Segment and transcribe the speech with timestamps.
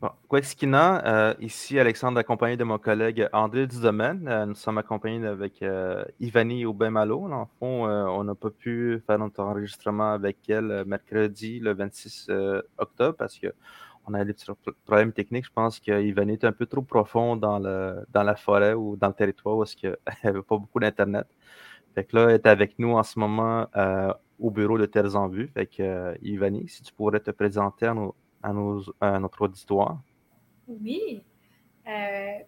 [0.00, 4.28] Bon, Quexkina, euh, ici Alexandre accompagné de mon collègue André Dudomaine.
[4.28, 7.24] Euh, nous sommes accompagnés avec euh, Ivani Aubin-Malo.
[7.32, 11.74] En fond, euh, on n'a pas pu faire notre enregistrement avec elle euh, mercredi le
[11.74, 14.36] 26 euh, octobre parce qu'on a des
[14.86, 15.46] problèmes techniques.
[15.46, 19.08] Je pense qu'Ivani est un peu trop profond dans, le, dans la forêt ou dans
[19.08, 21.26] le territoire où il n'y avait pas beaucoup d'Internet.
[21.96, 23.66] Fait que là, elle est avec nous en ce moment
[24.38, 25.48] au bureau de Terres en Vue.
[25.48, 29.98] Fait que, Ivani, si tu pourrais te présenter à, nos, à, nos, à notre auditoire.
[30.66, 31.22] Oui.
[31.86, 32.44] Uh,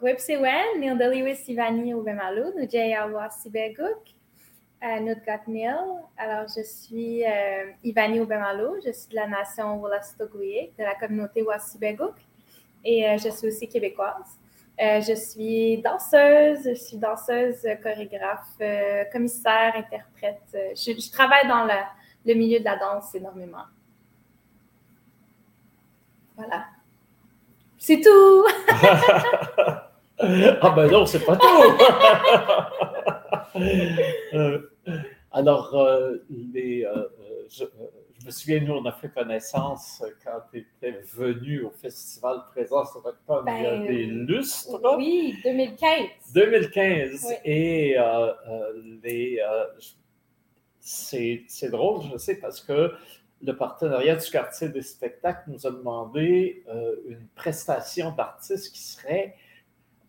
[0.00, 4.14] Gwipsewen, Neil Deliwis Ivani Ubemalu, nous Jayawa Sibeguk,
[4.82, 5.76] nous Gatnil.
[6.16, 11.42] Alors, je suis euh, Ivani Ubemalu, je suis de la nation Wolastoguye, de la communauté
[11.42, 12.14] Wasibeguk,
[12.84, 14.38] et euh, je suis aussi québécoise.
[14.80, 20.42] Euh, je suis danseuse, je suis danseuse, euh, chorégraphe, euh, commissaire, interprète.
[20.54, 21.64] Euh, Je, travaille dans
[22.24, 23.64] le milieu de la danse énormément.
[26.36, 26.66] Voilà.
[27.78, 28.44] C'est tout!
[30.18, 31.46] ah ben non, c'est pas tout.
[34.34, 34.58] Euh,
[35.32, 37.08] alors, euh, les, euh, euh,
[37.50, 37.64] je,
[38.20, 42.94] je me souviens, nous, on a fait connaissance quand tu étais venu au Festival Présence
[42.94, 44.80] autochtone il y a Ben, des lustres.
[44.96, 45.88] Oui, 2015.
[46.34, 47.26] 2015.
[47.28, 47.34] Oui.
[47.44, 47.96] Et
[49.02, 49.40] les,
[50.78, 52.92] c'est drôle, je sais, parce que
[53.42, 59.34] le partenariat du quartier des spectacles nous a demandé euh, une prestation d'artistes qui serait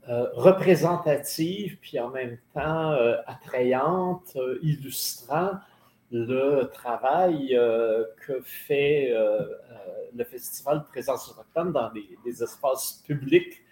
[0.09, 5.52] euh, représentative, puis en même temps euh, attrayante, illustrant
[6.11, 7.59] le travail
[8.28, 9.11] que fait
[10.14, 13.64] le Festival Présence autochtone dans les espaces publics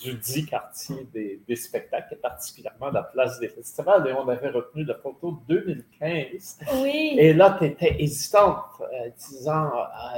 [0.00, 4.06] du dit quartier des, des spectacles, et particulièrement la place des festivals.
[4.08, 6.58] Et on avait retenu la photo de 2015.
[6.82, 7.14] Oui.
[7.18, 9.70] Et là, tu étais hésitante, euh, disant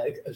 [0.07, 0.31] euh,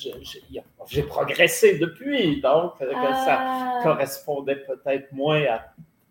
[0.88, 5.66] j'ai progressé depuis, donc euh, que ça Ah, correspondait peut-être moins à,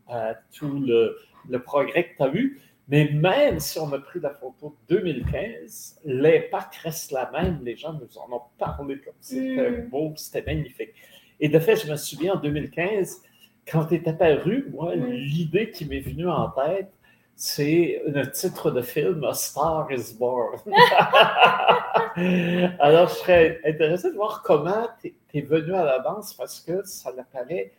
[0.08, 2.60] à tout le, le progrès que tu as eu.
[2.90, 7.60] Mais même si on a pris la photo de 2015, l'impact reste la même.
[7.62, 9.88] Les gens nous en ont parlé comme c'était Mm.
[9.90, 10.94] beau, c'était magnifique.
[11.38, 13.22] Et de fait, je me souviens en 2015,
[13.70, 16.90] quand tu es apparu, moi, l'idée qui m'est venue en tête,
[17.36, 20.58] c'est le titre de film A Star is Born.
[22.80, 26.82] Alors, je serais intéressé de voir comment tu es, venu à la danse parce que
[26.84, 27.72] ça apparaît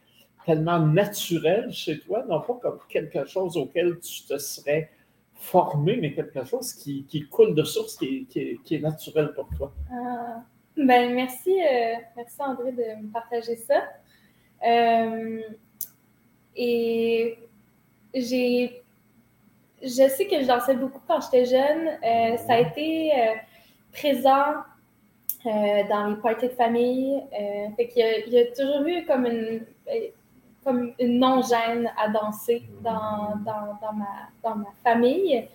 [0.45, 4.89] tellement naturel chez toi, non pas comme quelque chose auquel tu te serais
[5.35, 9.49] formé, mais quelque chose qui, qui coule de source, qui, qui- qui est naturel pour
[9.57, 9.73] toi.
[9.91, 10.41] ah.
[10.77, 13.83] Ben, merci, euh, merci André de me partager ça.
[14.65, 15.41] Euh,
[16.61, 17.37] et
[18.13, 18.81] j'ai,
[19.81, 21.87] je sais que je dansais beaucoup quand j'étais jeune.
[22.03, 23.33] Euh, ça a été euh,
[23.93, 24.55] présent
[25.45, 27.23] euh, dans les parties de famille.
[27.77, 29.65] Fait qu'il y a, il y a toujours eu comme une,
[30.63, 35.47] comme une non-gêne à danser dans, dans, dans ma, dans ma famille.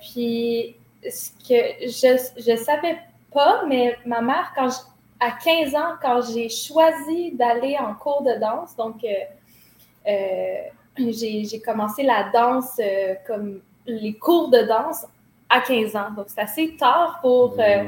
[0.00, 0.74] Puis,
[1.08, 2.98] ce que je, je savais
[3.32, 8.22] pas, mais ma mère, quand je- à 15 ans, quand j'ai choisi d'aller en cours
[8.22, 9.08] de danse, donc euh,
[10.96, 15.04] j'ai j'ai commencé la danse euh, comme les cours de danse
[15.48, 16.10] à 15 ans.
[16.16, 17.56] Donc, c'est assez tard pour.
[17.58, 17.84] euh,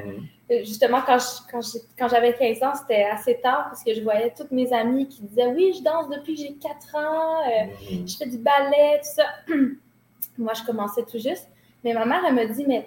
[0.65, 1.61] justement, quand je- quand
[1.99, 5.23] quand j'avais 15 ans, c'était assez tard parce que je voyais toutes mes amies qui
[5.23, 7.67] disaient Oui, je danse depuis que j'ai 4 ans, euh,
[8.07, 9.25] je fais du ballet, tout ça.
[10.39, 11.49] Moi, je commençais tout juste.
[11.85, 12.87] Mais ma mère, elle me dit Mais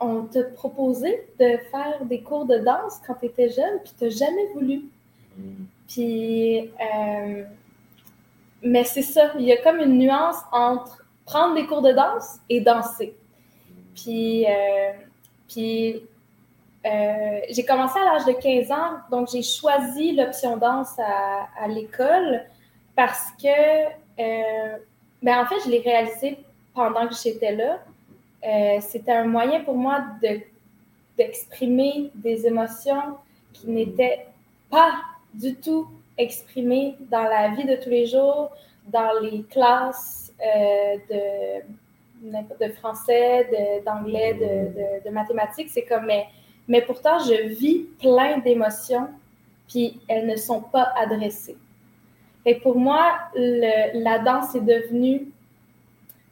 [0.00, 4.04] on t'a proposé de faire des cours de danse quand tu étais jeune, puis tu
[4.04, 4.82] n'as jamais voulu.
[5.88, 7.44] Puis, euh,
[8.64, 12.38] mais c'est ça, il y a comme une nuance entre prendre des cours de danse
[12.48, 13.14] et danser.
[13.94, 14.92] Puis, euh,
[15.48, 16.02] puis
[16.86, 22.42] euh, j'ai commencé à l'âge de 15 ans, donc j'ai choisi l'option danse à, l'école
[22.94, 23.86] parce que,
[24.18, 24.76] euh,
[25.22, 26.38] ben en fait, je l'ai réalisé
[26.74, 27.78] pendant que j'étais là.
[28.46, 30.40] Euh, C'était un moyen pour moi de
[31.16, 33.18] d'exprimer des émotions
[33.52, 34.26] qui n'étaient
[34.68, 34.94] pas
[35.32, 35.86] du tout
[36.18, 38.50] exprimées dans la vie de tous les jours,
[38.86, 41.62] dans les classes euh,
[42.60, 43.48] de, français,
[43.84, 45.70] d'anglais, de, de- de mathématiques.
[45.70, 46.26] C'est comme, mais,
[46.68, 49.08] mais pourtant, je vis plein d'émotions,
[49.68, 51.56] puis elles ne sont pas adressées.
[52.46, 55.28] Et pour moi, le- la danse est devenue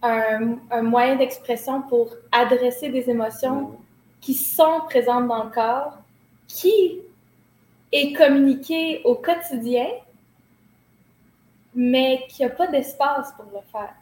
[0.02, 3.72] un, un moyen d'expression pour adresser des émotions
[4.20, 5.98] qui sont présentes dans le corps,
[6.48, 7.00] qui
[7.92, 9.86] est communiquée au quotidien,
[11.74, 13.94] mais qui n'a pas d'espace pour le faire.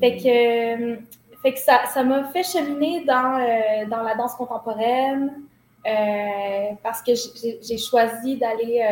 [0.00, 0.96] Fait que, euh,
[1.42, 5.42] fait que ça, ça m'a fait cheminer dans, euh, dans la danse contemporaine,
[6.82, 7.12] parce que
[7.62, 8.84] j'ai choisi d'aller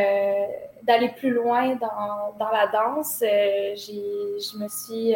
[0.82, 3.18] d'aller plus loin dans, dans la danse.
[3.20, 5.14] je me suis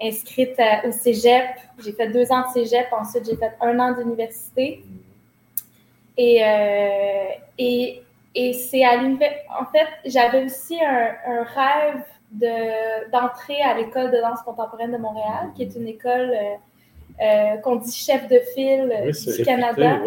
[0.00, 1.44] inscrite au cégep.
[1.84, 4.82] J'ai fait deux ans de cégep, ensuite j'ai fait un an d'université.
[6.16, 6.42] Et,
[7.58, 8.02] et
[8.40, 9.40] et c'est à l'université.
[9.58, 12.04] En fait, j'avais aussi un, un rêve
[13.10, 16.54] d'entrer à l'école de danse contemporaine de Montréal, qui est une école euh,
[17.20, 19.98] euh, qu'on dit chef de file du Canada.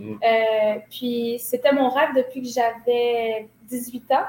[0.00, 4.26] Euh, puis c'était mon rêve depuis que j'avais 18 ans,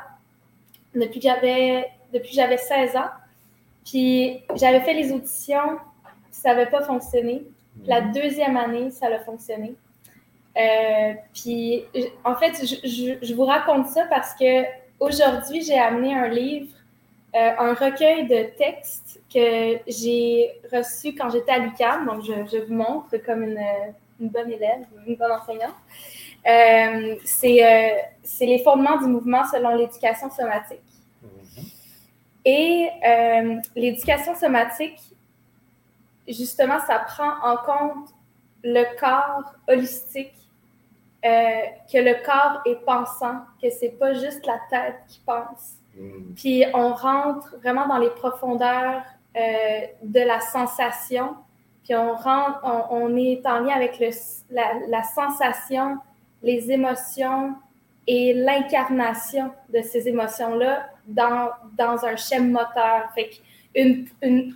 [0.93, 3.09] depuis que j'avais depuis que j'avais 16 ans.
[3.83, 5.79] Puis j'avais fait les auditions,
[6.29, 7.47] ça n'avait pas fonctionné.
[7.87, 8.11] La mm.
[8.11, 9.73] deuxième année, ça a fonctionné.
[10.57, 11.85] Euh, puis,
[12.23, 14.63] en fait, je, vous raconte ça parce que
[14.99, 16.73] aujourd'hui, j'ai amené un livre,
[17.35, 22.05] euh, un recueil de textes que j'ai reçu quand j'étais à l'UQAM.
[22.05, 23.59] Donc, je, vous montre comme une,
[24.19, 25.75] bonne élève, une bonne enseignante.
[26.47, 30.79] Euh, c'est les fondements du mouvement selon l'éducation somatique.
[32.45, 32.87] Et
[33.75, 34.97] l'éducation somatique,
[36.27, 38.09] justement, ça prend en compte
[38.63, 40.33] le corps holistique
[41.25, 41.61] euh,
[41.91, 45.73] que le corps est pensant, que c'est pas juste la tête qui pense.
[45.97, 46.33] Mm.
[46.35, 49.01] Puis on rentre vraiment dans les profondeurs
[49.37, 51.35] euh, de la sensation,
[51.83, 52.59] puis on, rentre,
[52.91, 54.09] on, est en lien avec le,
[54.49, 55.97] la, sensation,
[56.41, 57.55] les émotions
[58.07, 63.11] et l'incarnation de ces émotions-là dans, dans un schéma moteur.
[63.13, 63.29] Fait
[63.75, 64.07] une,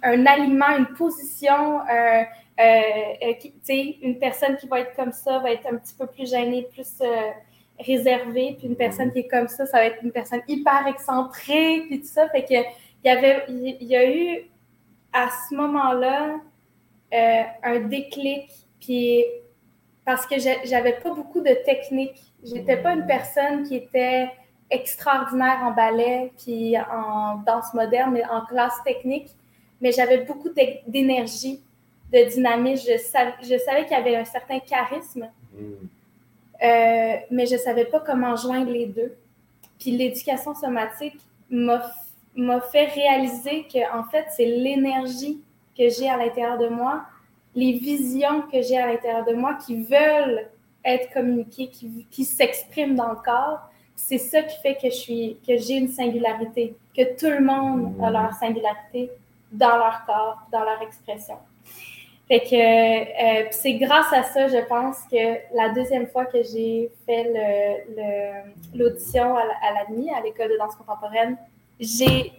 [0.04, 2.24] un aliment, une position, un,
[2.60, 2.64] euh,
[3.24, 6.68] euh une personne qui va être comme ça va être un petit peu plus gênée,
[6.72, 7.32] plus euh,
[7.80, 11.82] réservée, puis une personne qui est comme ça, ça va être une personne hyper excentrée,
[11.88, 12.30] puis tout ça.
[12.30, 14.46] Fait que il y avait, il y a eu
[15.12, 16.40] à ce moment-là
[17.14, 19.24] euh, un déclic, puis
[20.06, 22.34] parce que j'avais pas beaucoup de technique.
[22.44, 24.30] J'étais pas une personne qui était
[24.70, 29.30] extraordinaire en ballet puis en danse moderne, mais en classe technique,
[29.82, 30.50] mais j'avais beaucoup
[30.88, 31.64] d'énergie
[32.14, 32.86] de dynamisme.
[32.88, 32.98] Je,
[33.42, 35.60] je savais qu'il y avait un certain charisme, mm.
[35.60, 39.16] euh, mais je ne savais pas comment joindre les deux.
[39.80, 41.20] Puis l'éducation somatique
[41.50, 45.42] m'a fait réaliser que, en fait, c'est l'énergie
[45.78, 47.04] que j'ai à l'intérieur de moi,
[47.56, 50.48] les visions que j'ai à l'intérieur de moi qui veulent
[50.86, 53.70] être communiquées, qui, qui s'expriment dans le corps.
[53.96, 57.96] C'est ça qui fait que je suis, que j'ai une singularité, que tout le monde
[58.04, 59.12] a leur singularité
[59.52, 61.38] dans leur corps, dans leur expression.
[62.34, 66.90] Fait que euh, c'est grâce à ça, je pense, que la deuxième fois que j'ai
[67.06, 67.32] fait
[68.74, 71.38] l'audition à, l'ADMI, à l'école de danse contemporaine,
[71.80, 72.34] j'ai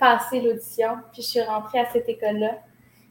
[0.00, 2.58] passé l'audition, puis je suis rentrée à cette école-là.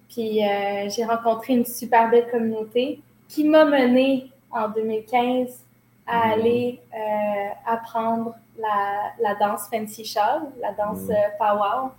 [0.09, 2.99] Puis euh, j'ai rencontré une super belle communauté
[3.29, 5.63] qui m'a menée en 2015
[6.05, 6.31] à mmh.
[6.33, 11.13] aller euh, apprendre la, danse Fancy Shawl, la danse mmh.
[11.39, 11.91] powwow.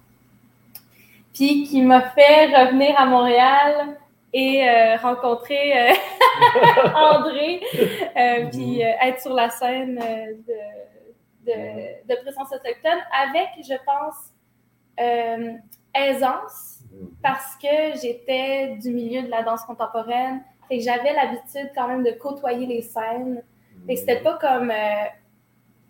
[1.32, 3.96] Puis qui m'a fait revenir à Montréal
[4.38, 5.94] et euh, rencontrer euh,
[6.94, 8.94] André, euh, puis mhm.
[9.00, 14.34] être sur la scène de, de, de, présence autochtone avec, je pense,
[15.94, 17.08] aisance mhm.
[17.22, 22.10] parce que j'étais du milieu de la danse contemporaine et j'avais l'habitude quand même de
[22.10, 23.42] côtoyer les scènes.
[23.88, 24.70] Et c'était pas comme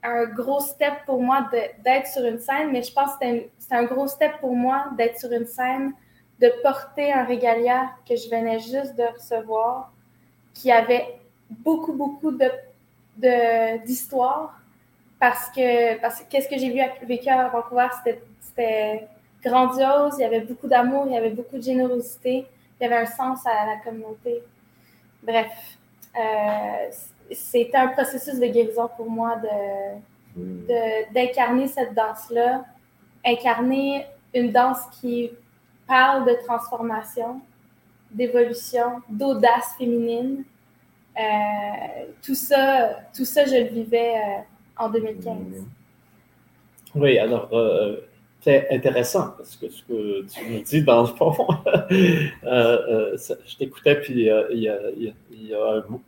[0.02, 1.48] un gros step pour moi
[1.84, 3.26] d'être sur une scène, mais je pense que
[3.58, 5.94] c'était un, gros step pour moi d'être sur une scène
[6.40, 9.92] de porter un régalia que je venais juste de recevoir,
[10.52, 11.18] qui avait
[11.50, 14.58] beaucoup, beaucoup de, d'histoire,
[15.18, 17.88] parce que, parce que qu'est-ce que j'ai vu vécu à Vancouver,
[18.42, 19.08] c'était,
[19.42, 22.46] grandiose, il y avait beaucoup d'amour, il y avait beaucoup de générosité,
[22.80, 24.42] il y avait un sens à la communauté.
[25.22, 25.52] Bref,
[26.18, 26.90] euh,
[27.30, 29.98] c'était un processus de guérison pour moi de,
[30.36, 32.64] de, d'incarner cette danse-là,
[33.24, 35.30] incarner une danse qui
[35.86, 37.40] parle de transformation,
[38.10, 40.44] d'évolution, d'audace féminine.
[41.18, 41.22] Euh,
[42.22, 45.36] tout, ça, tout ça, je le vivais euh, en 2015.
[46.94, 47.96] Oui, alors, euh,
[48.40, 51.48] c'est intéressant parce que ce que tu nous dis, dans le fond,
[51.82, 56.00] je t'écoutais, puis il y a, y a une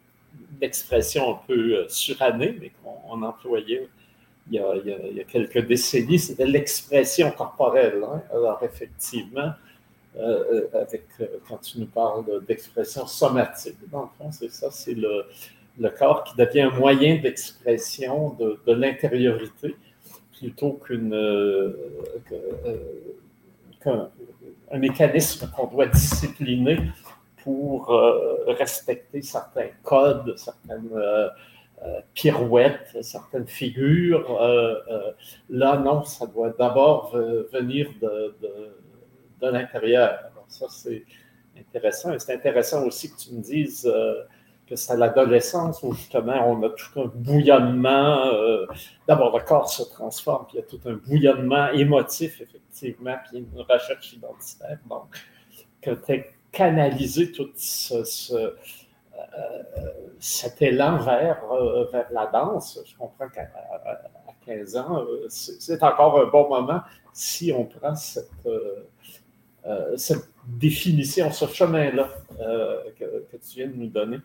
[0.60, 3.88] expression un peu surannée, mais qu'on employait
[4.50, 8.02] il y, a, il y, a, quelques décennies, c'était l'expression corporelle.
[8.02, 8.22] Hein.
[8.32, 9.52] Alors, effectivement,
[10.16, 10.84] euh, euh,
[11.20, 13.76] euh, quand tu nous parles d'expression somatique.
[13.90, 15.26] Dans le fond, c'est ça, c'est le,
[15.96, 19.76] corps qui devient un moyen d'expression de, l'intériorité
[20.36, 21.02] plutôt qu'un
[24.70, 26.78] un mécanisme qu'on doit discipliner
[27.42, 27.88] pour
[28.46, 30.90] respecter certains codes, certaines
[32.14, 34.38] pirouettes, certaines figures.
[35.48, 37.16] là, non, ça doit d'abord
[37.52, 38.34] venir de
[39.46, 40.18] l'intérieur.
[40.48, 41.04] ça, c'est
[41.58, 42.12] intéressant.
[42.12, 43.88] Et c'est intéressant aussi que tu me dises
[44.68, 48.26] que c'est à l'adolescence où justement on a tout un bouillonnement.
[48.26, 48.66] Euh,
[49.06, 53.38] d'abord, le corps se transforme, puis il y a tout un bouillonnement émotif, effectivement, puis
[53.38, 54.78] une recherche identitaire.
[54.88, 55.06] Donc,
[55.80, 58.50] que tu aies canalisé tout ce, euh,
[60.18, 63.48] cet élan euh, vers, la danse, je comprends qu'à
[64.44, 66.80] 15 ans, c'est encore un bon moment
[67.12, 68.28] si on prend cette,
[69.96, 72.08] cette définition, ce chemin-là
[72.98, 74.18] que, tu viens de nous donner.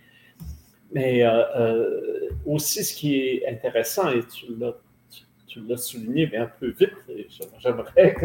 [0.93, 6.69] Mais euh, euh, aussi, ce qui est intéressant, et tu l'as, souligné, mais un peu
[6.69, 7.27] vite, et
[7.59, 8.15] j'aimerais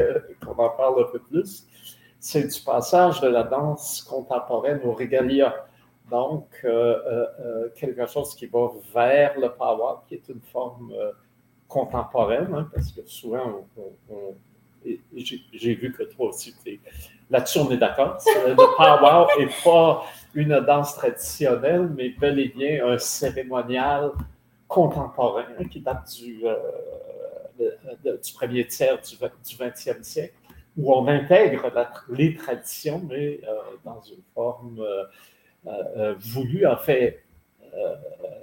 [0.40, 1.66] qu'on en parle un peu plus,
[2.20, 5.66] c'est du passage de la danse contemporaine au regalia.
[6.10, 10.94] Donc, euh, quelque chose qui va vers le power, qui est une forme
[11.68, 13.66] contemporaine, hein, parce que souvent,
[15.14, 16.54] j'ai, vu que toi aussi,
[17.30, 18.18] là-dessus, on est d'accord.
[18.26, 20.04] Le power n'est pas
[20.34, 24.12] une danse traditionnelle, mais bel et bien un cérémonial
[24.66, 26.56] contemporain qui date du, euh,
[27.58, 30.34] du premier tiers du, du 20e siècle,
[30.76, 31.72] où on intègre
[32.10, 34.84] les traditions, mais euh, dans une forme
[35.66, 36.66] euh, voulue.
[36.66, 37.24] En fait,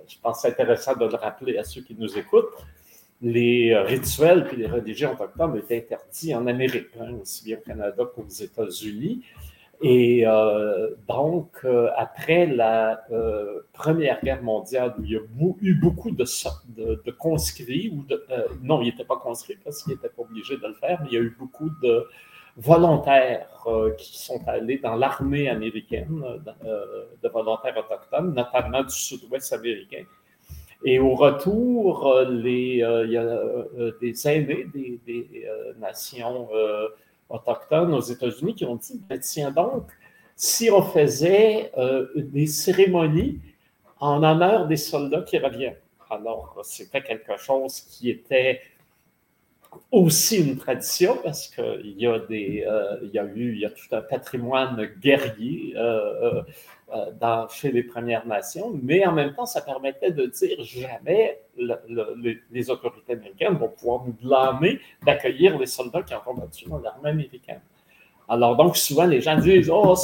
[0.07, 2.51] je pense que c'est intéressant de le rappeler à ceux qui nous écoutent.
[3.25, 8.03] Les rituels puis les religions autochtones étaient interdits en Amérique, hein, aussi bien au Canada
[8.13, 9.23] qu'aux États-Unis.
[9.81, 15.19] Et euh, donc, euh, après la euh, Première Guerre mondiale, où il y a
[15.61, 18.25] eu beaucoup de conscrits, ou de,
[18.61, 21.13] non, il n'était pas conscrit parce qu'il n'était pas obligé de le faire, mais il
[21.15, 22.07] y a eu beaucoup de
[22.57, 23.49] volontaires
[23.97, 26.23] qui sont allés dans l'armée américaine,
[27.21, 30.05] de volontaires autochtones, notamment du sud-ouest américain.
[30.83, 33.39] Et au retour, les, il y a
[34.01, 35.47] des aînés des,
[35.79, 36.49] nations
[37.29, 39.87] autochtones aux États-Unis qui ont dit, ben, tiens donc,
[40.35, 43.39] si on faisait euh, des cérémonies
[43.99, 45.77] en honneur des soldats qui reviennent.
[46.09, 48.61] Alors, c'était quelque chose qui était
[49.91, 53.65] aussi une tradition parce qu'il y a des, euh, il y a eu, il y
[53.65, 56.41] a tout un patrimoine guerrier euh,
[56.93, 61.39] euh, dans, chez les Premières Nations, mais en même temps, ça permettait de dire jamais
[62.51, 67.09] les, autorités américaines vont pouvoir nous blâmer d'accueillir les soldats qui ont combattu dans l'armée
[67.09, 67.61] américaine.
[68.27, 69.95] Alors, donc, souvent, les gens disent Oh,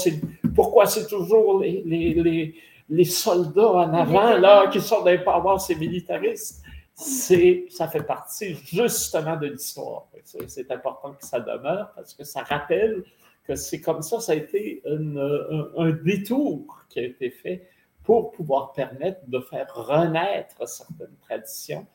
[0.55, 2.55] pourquoi c'est toujours les, les,
[2.89, 6.63] les, soldats en avant là, qui sont des pouvoirs, ces militaristes?
[7.01, 10.07] Ça fait partie justement de l'histoire.
[10.23, 13.03] C'est important que ça demeure parce que ça rappelle
[13.43, 17.67] que c'est comme ça, ça a été un, détour qui a été fait
[18.03, 21.85] pour pouvoir permettre de faire renaître certaines traditions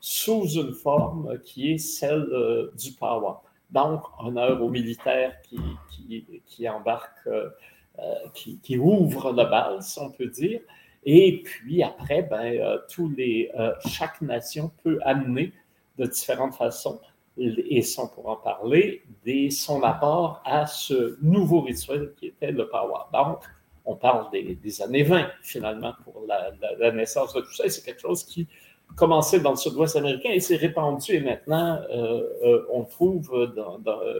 [0.00, 3.34] sous une forme qui est celle euh, du power.
[3.70, 7.50] Donc, honneur aux militaires qui, embarquent, euh,
[7.98, 10.60] euh, qui ouvrent le bal, si on peut dire,
[11.08, 15.52] et puis après, ben, euh, euh, chaque nation peut amener
[15.98, 17.00] de différentes façons,
[17.38, 19.02] et ça on pourra en parler,
[19.50, 23.04] son apport à ce nouveau rituel qui était le power.
[23.12, 23.38] Donc,
[23.84, 28.24] on parle des, années 20 finalement pour la, naissance de tout ça, c'est quelque chose
[28.24, 28.48] qui
[28.96, 33.52] commençait dans le sud-ouest américain et s'est répandu et maintenant euh, on trouve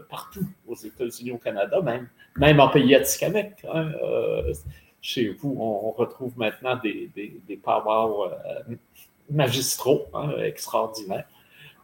[0.09, 3.65] partout aux États-Unis, au Canada, même, même en pays atikamekw.
[3.73, 3.91] Hein,
[5.01, 8.75] chez vous, on, retrouve maintenant des, des, euh,
[9.29, 11.27] magistraux hein, extraordinaires.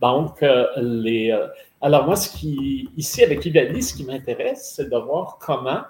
[0.02, 1.48] Donc, euh, les, euh,
[1.82, 5.82] alors moi, ce qui, ici avec Ivali, ce qui m'intéresse, c'est de voir comment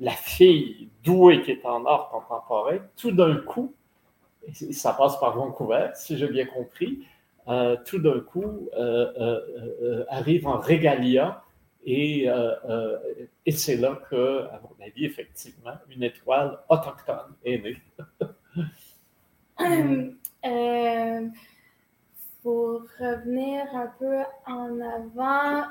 [0.00, 3.74] la fille douée qui est en art contemporain, tout d'un coup,
[4.52, 7.00] ça passe par Vancouver, si j'ai bien compris,
[7.84, 8.68] tout d'un coup
[10.08, 11.42] arrive en régalia
[11.90, 12.98] et, euh, euh,
[13.46, 17.76] et c'est là que, à mon avis, effectivement, une étoile autochtone est née.
[20.46, 21.26] Euh,
[22.44, 25.64] pour revenir un peu en avant,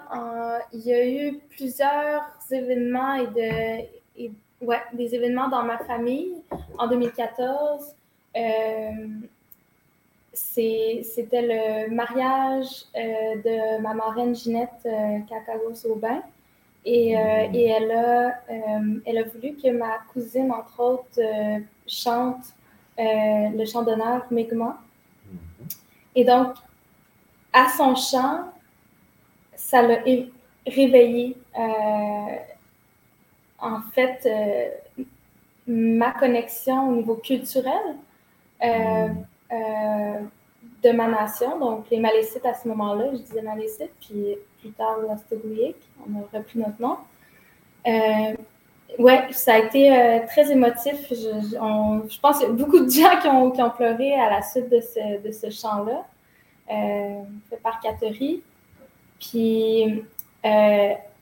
[0.74, 6.34] il y a eu plusieurs événements et, de, ouais, des événements dans ma famille
[6.78, 7.96] en 2014
[10.38, 16.22] c'était le mariage euh, de ma marraine Ginette euh, Cacagos-Aubin.
[16.86, 17.56] Et, euh, mm.
[17.56, 18.40] et elle, a,
[19.06, 21.20] elle a voulu que ma cousine, entre autres,
[21.88, 22.46] chante
[22.98, 24.76] le chant d'honneur Mi'kmaq.
[24.76, 25.78] Mm-hmm.
[26.16, 26.56] Et donc,
[27.52, 28.46] à son chant,
[29.56, 30.00] ça l'a
[30.66, 31.36] réveillé.
[33.60, 34.28] en fait,
[35.68, 37.98] ma connexion au niveau culturel
[38.64, 39.10] euh,
[39.52, 41.60] de ma nation.
[41.60, 46.38] Donc, les Malécites à ce moment-là, je disais Malécites, puis plus tard, l'Ostogouic, on a
[46.38, 46.98] repris notre nom.
[47.88, 48.36] Euh,
[49.00, 51.08] ouais, ça a été très émotif.
[51.10, 54.42] Je, pense qu'il y a beaucoup de gens qui ont, qui ont pleuré à la
[54.42, 56.06] suite de ce, de ce chant-là,
[57.50, 58.40] fait par Catherine.
[59.20, 60.04] Puis,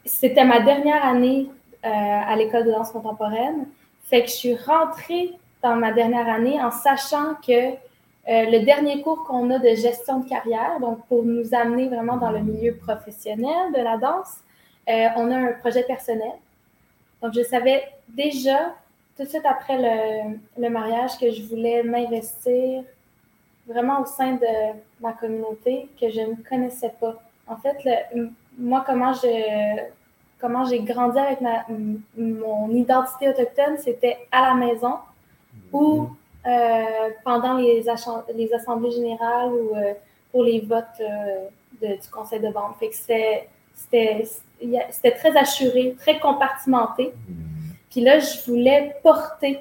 [0.05, 1.49] c'était ma dernière année
[1.83, 3.67] à l'école de danse contemporaine.
[4.05, 7.73] Fait que je suis rentrée dans ma dernière année en sachant que
[8.27, 12.17] euh, le dernier cours qu'on a de gestion de carrière, donc pour nous amener vraiment
[12.17, 14.37] dans le milieu professionnel de la danse,
[14.89, 16.33] euh, on a un projet personnel.
[17.21, 18.75] Donc, je savais déjà,
[19.15, 22.83] tout de suite après le, le mariage, que je voulais m'investir
[23.67, 27.15] vraiment au sein de ma communauté que je ne connaissais pas.
[27.47, 27.77] En fait,
[28.57, 29.81] moi, comment je,
[30.39, 31.65] comment j'ai grandi avec ma,
[32.17, 34.95] mon identité autochtone, c'était à la maison
[35.71, 36.09] ou
[37.23, 37.83] pendant les,
[38.35, 39.93] les, assemblées générales ou euh,
[40.31, 41.47] pour les votes euh,
[41.81, 42.75] du conseil de vente.
[42.79, 43.49] Fait que c'était
[45.11, 47.13] très assuré, très compartimenté.
[47.27, 47.35] Mhm.
[47.89, 49.59] Puis là, je voulais porter,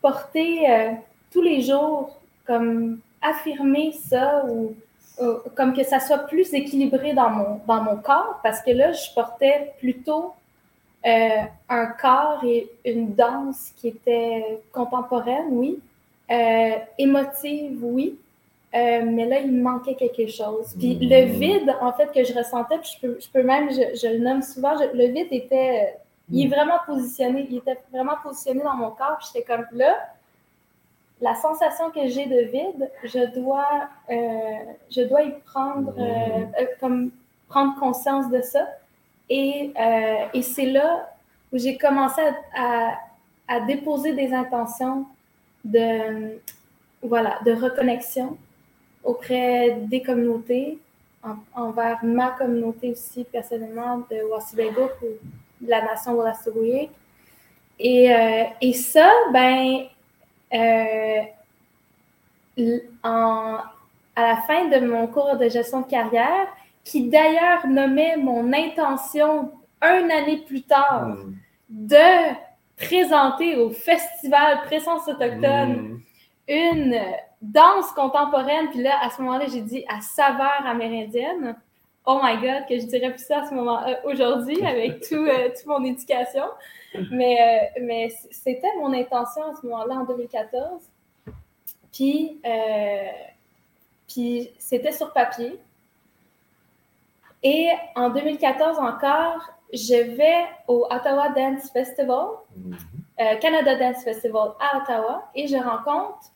[0.00, 0.66] porter
[1.30, 4.74] tous les jours, comme affirmer ça ou
[5.54, 9.12] comme que ça soit plus équilibré dans mon, dans mon corps, parce que là, je
[9.14, 10.34] portais plutôt
[11.04, 15.80] euh, un corps et une danse qui était contemporaine, oui,
[16.32, 18.18] euh, émotive, oui,
[18.74, 20.74] euh, mais là, il me manquait quelque chose.
[20.78, 21.30] Puis le mmh.
[21.38, 24.42] vide, en fait, que je ressentais, puis je peux, je peux même, je, le nomme
[24.42, 25.94] souvent, le vide était,
[26.30, 26.50] il est mmh.
[26.50, 29.94] vraiment positionné, il était vraiment positionné dans mon corps, puis j'étais comme là,
[31.22, 34.14] la sensation que j'ai de vide, je dois, euh,
[34.90, 36.02] je dois y prendre, euh,
[36.60, 37.12] euh, comme
[37.48, 38.66] prendre conscience de ça.
[39.30, 39.72] Et,
[40.34, 41.08] et c'est là
[41.52, 42.20] où j'ai commencé
[42.54, 42.98] à,
[43.48, 45.06] à, déposer des intentions
[45.64, 46.38] de,
[47.02, 48.36] voilà, de reconnexion
[49.04, 50.78] auprès des communautés,
[51.54, 56.90] envers ma communauté aussi personnellement de Wassibego ou de la nation Wassougouyik.
[57.78, 58.10] Et,
[58.60, 59.86] et ça, ben,
[60.54, 61.22] euh,
[63.02, 63.58] en,
[64.14, 66.48] à la fin de mon cours de gestion de carrière,
[66.84, 71.34] qui d'ailleurs nommait mon intention un année plus tard hmm.
[71.70, 72.34] de
[72.82, 76.00] présenter au festival Présence autochtone
[76.48, 77.00] une
[77.40, 78.68] danse contemporaine.
[78.70, 81.56] Puis là, à ce moment-là, j'ai dit à saveur amérindienne.
[82.04, 85.14] Oh my God, que je dirais plus ça à ce moment euh, aujourd'hui avec tout,
[85.14, 86.44] euh, toute mon éducation.
[87.10, 90.82] Mais, euh, mais c'était mon intention à ce moment-là, en 2014.
[91.92, 93.08] Puis, euh,
[94.08, 95.58] puis c'était sur papier.
[97.44, 102.26] Et en 2014 encore, je vais au Ottawa Dance Festival,
[102.58, 102.74] mm-hmm.
[103.20, 106.30] euh, Canada Dance Festival à Ottawa, et je rencontre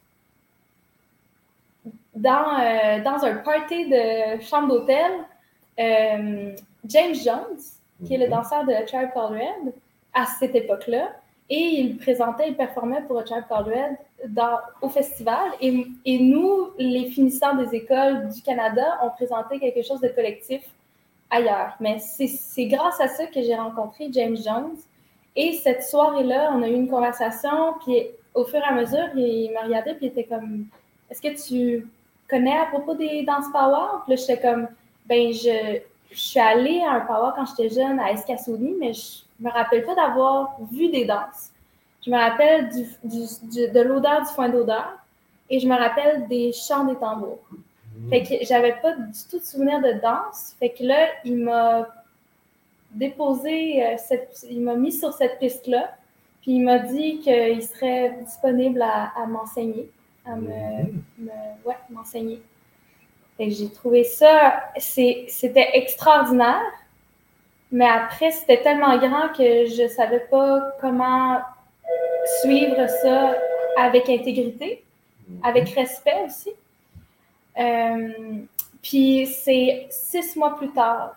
[2.14, 5.12] dans, dans un party de chambre d'hôtel
[5.76, 7.58] James Jones,
[8.04, 8.30] qui est le mm-hmm.
[8.30, 9.74] danseur de Tribe Called Red
[10.14, 11.10] à cette époque-là.
[11.48, 13.96] Et il présentait, il performait pour Red
[14.28, 15.50] dans, au festival.
[15.60, 20.62] Et, et, nous, les finissants des écoles du Canada, on présentait quelque chose de collectif
[21.30, 21.74] ailleurs.
[21.80, 24.76] Mais c'est grâce à ça que j'ai rencontré James Jones.
[25.34, 27.74] Et cette soirée-là, on a eu une conversation.
[27.84, 30.66] Puis au fur et à mesure, il m'a regardé puis il était comme
[31.10, 31.88] Est-ce que tu
[32.28, 34.02] connais à propos des danses power?
[34.04, 34.68] Puis là, j'étais comme
[35.06, 39.20] Ben, je, je suis allée à un power quand j'étais jeune à Escassouni, mais je
[39.40, 41.50] me rappelle pas d'avoir vu des danses.
[42.04, 42.86] Je me rappelle du,
[43.72, 44.96] de l'odeur du foin d'odeur
[45.50, 47.40] et je me rappelle des chants des tambours.
[47.96, 48.10] Mmh.
[48.10, 50.54] Fait que j'avais pas du tout de souvenir de danse.
[50.58, 51.88] Fait que là, il m'a
[52.92, 55.96] déposé, euh, cette, il m'a mis sur cette piste-là.
[56.42, 59.90] Puis il m'a dit qu'il serait disponible à, m'enseigner,
[60.24, 61.02] à me, mmh.
[61.18, 61.30] me
[61.64, 62.40] ouais, m'enseigner.
[63.38, 66.62] j'ai trouvé ça, c'était extraordinaire.
[67.72, 71.40] Mais après, c'était tellement grand que je ne savais pas comment
[72.42, 73.34] suivre ça
[73.76, 74.84] avec intégrité,
[75.42, 76.50] avec respect aussi.
[77.58, 78.44] Euh,
[78.82, 81.16] puis c'est six mois plus tard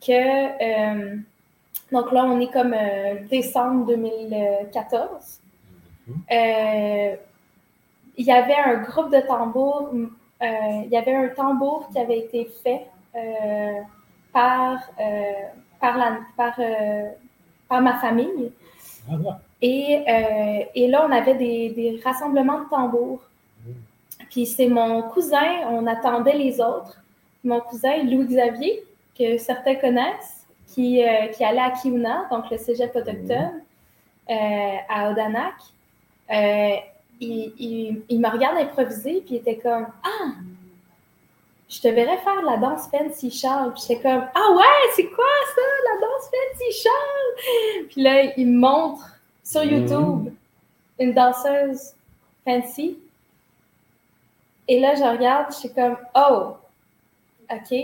[0.00, 1.16] que, euh,
[1.92, 5.40] donc là, on est comme euh, décembre 2014.
[6.30, 9.90] il y avait un groupe de tambours,
[10.40, 12.86] il y avait un tambour qui avait été fait
[14.32, 14.78] par,
[15.80, 16.58] par, la, par,
[17.68, 18.52] par ma famille.
[19.62, 23.20] Et, euh, et, là, on avait des, des rassemblements de tambours.
[24.30, 26.96] Puis c'est mon cousin, on attendait les autres.
[27.44, 28.82] Mon cousin Louis-Xavier,
[29.18, 31.02] que certains connaissent, qui,
[31.34, 33.60] qui allait à Kiuna, donc le cégep autochtone.
[34.28, 35.54] à Odanak,
[37.20, 40.32] il, il, me regarde improviser, puis il était comme Ah,
[41.68, 43.72] je te verrais faire la danse Fancy Charles.
[43.72, 45.62] Puis j'étais comme Ah ouais, c'est quoi ça,
[45.92, 47.86] la danse Fancy Charles?
[47.90, 49.70] Puis là, il me montre sur mhm.
[49.70, 50.32] YouTube
[50.98, 51.92] une danseuse
[52.44, 52.98] fancy.
[54.70, 56.54] Et là, je regarde, je suis comme Oh,
[57.50, 57.76] OK.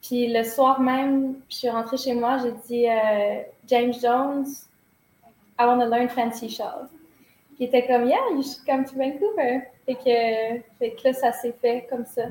[0.00, 4.46] Puis le soir même, je suis rentrée chez moi, j'ai dit euh, James Jones,
[5.58, 6.88] I want to learn Fancy Charles.
[7.58, 9.60] Il était comme, yeah, you should come to Vancouver.
[9.84, 12.22] Fait que, que là, ça s'est fait comme ça.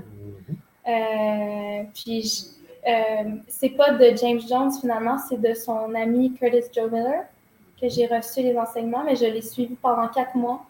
[0.88, 2.48] Euh, puis,
[2.88, 7.26] euh, c'est pas de James Jones finalement, c'est de son ami Curtis Joe Miller
[7.80, 10.66] que j'ai reçu les enseignements, mais je l'ai suivi pendant quatre mois.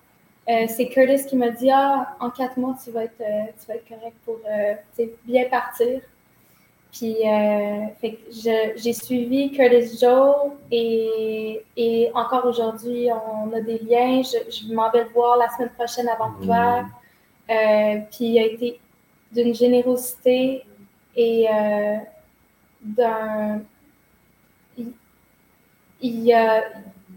[0.50, 3.76] Euh, c'est Curtis qui m'a dit Ah, en quatre mois, tu vas être, tu vas
[3.76, 4.40] être correct pour
[5.26, 6.02] bien partir.
[6.92, 7.86] Puis, euh,
[8.76, 14.22] j'ai suivi Curtis Joe et, et encore aujourd'hui, on a des liens.
[14.24, 16.82] Je, m'en vais le voir la semaine prochaine à Vancouver.
[16.82, 17.52] Mm.
[17.52, 18.80] Euh, puis, il a été
[19.32, 20.66] d'une générosité
[21.16, 21.98] et euh,
[22.82, 23.62] d'un.
[26.02, 26.64] Il, a,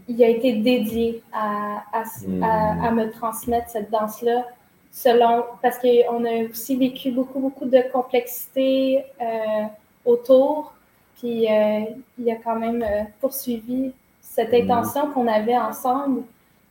[0.07, 2.03] il, a, été dédié à, à,
[2.41, 4.45] à, à me transmettre cette danse-là
[4.93, 9.65] selon, parce qu'on a aussi vécu beaucoup, beaucoup de complexité euh,
[10.05, 10.73] autour,
[11.17, 11.85] puis euh,
[12.19, 14.63] il a quand même euh, poursuivi cette mm-hmm.
[14.63, 16.23] intention qu'on avait ensemble.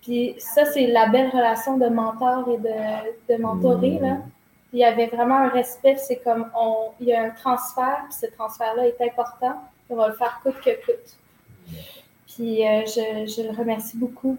[0.03, 4.09] Puis ça, c'est la belle relation de mentor et de, de mentoré, là.
[4.09, 4.21] Mm-hmm.
[4.75, 8.19] Il y avait vraiment un respect, c'est comme, on, il y a un transfert, puis
[8.19, 11.19] ce transfert-là est important, on va le faire coûte que coûte.
[12.35, 14.39] Puis je, je, le remercie beaucoup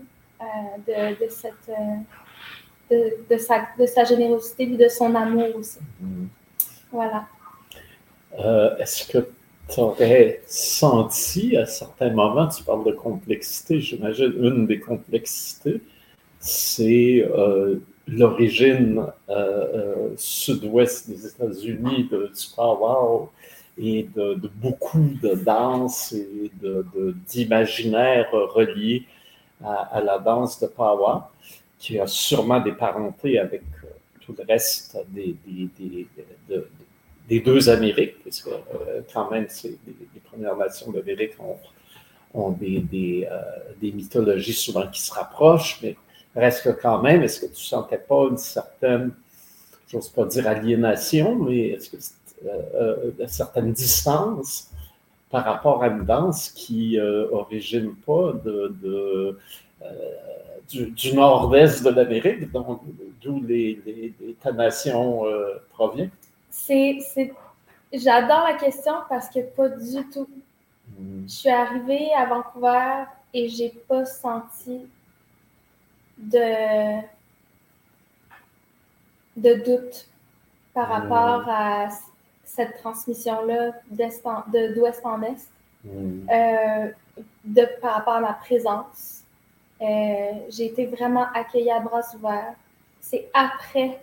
[0.88, 1.71] de, de cette
[2.91, 5.79] de, sa, de sa générosité et de son amour aussi.
[5.79, 6.27] Mm-hmm.
[6.91, 7.25] Voilà.
[8.39, 9.29] Euh, est-ce que
[9.69, 15.82] tu aurais senti à certains moments, tu parles de complexité, j'imagine une des complexités,
[16.39, 23.27] c'est euh, l'origine euh, sud-ouest des États-Unis de, du power
[23.77, 26.51] et de, beaucoup de danse et
[27.27, 29.05] d'imaginaire relié
[29.63, 31.19] à, à, la danse de power
[31.83, 33.88] qui a sûrement des parentés avec euh,
[34.21, 35.36] tout le reste des,
[37.41, 41.33] deux Amériques, parce que euh, quand même, c'est les, Premières Nations d'Amérique
[42.33, 45.97] ont, euh, des, mythologies souvent qui se rapprochent, mais
[46.33, 49.12] reste quand même, est-ce que tu sentais pas une certaine,
[49.89, 51.97] j'ose pas dire aliénation, mais est-ce que
[52.45, 54.69] une certaine distance
[55.29, 59.38] par rapport à une danse qui n'origine pas de, de
[60.69, 66.10] du, nord-est de l'Amérique, d'où les, les, ta nation euh, provient?
[66.49, 66.99] C'est,
[67.91, 70.27] J'adore la question parce que pas du tout.
[70.97, 71.23] Hmm.
[71.27, 73.03] Je suis arrivée à Vancouver
[73.34, 74.82] et j'ai pas senti
[76.17, 77.01] de,
[79.38, 80.08] de doute
[80.73, 80.91] par hmm.
[80.91, 81.89] rapport à
[82.56, 84.26] cette transmission-là d'ouest
[85.06, 85.50] en est,
[85.86, 86.92] euh,
[87.44, 89.24] de, par rapport à ma présence.
[89.82, 89.86] Euh,
[90.50, 92.54] j'ai été vraiment accueillie à bras ouverts.
[93.02, 94.00] C'est après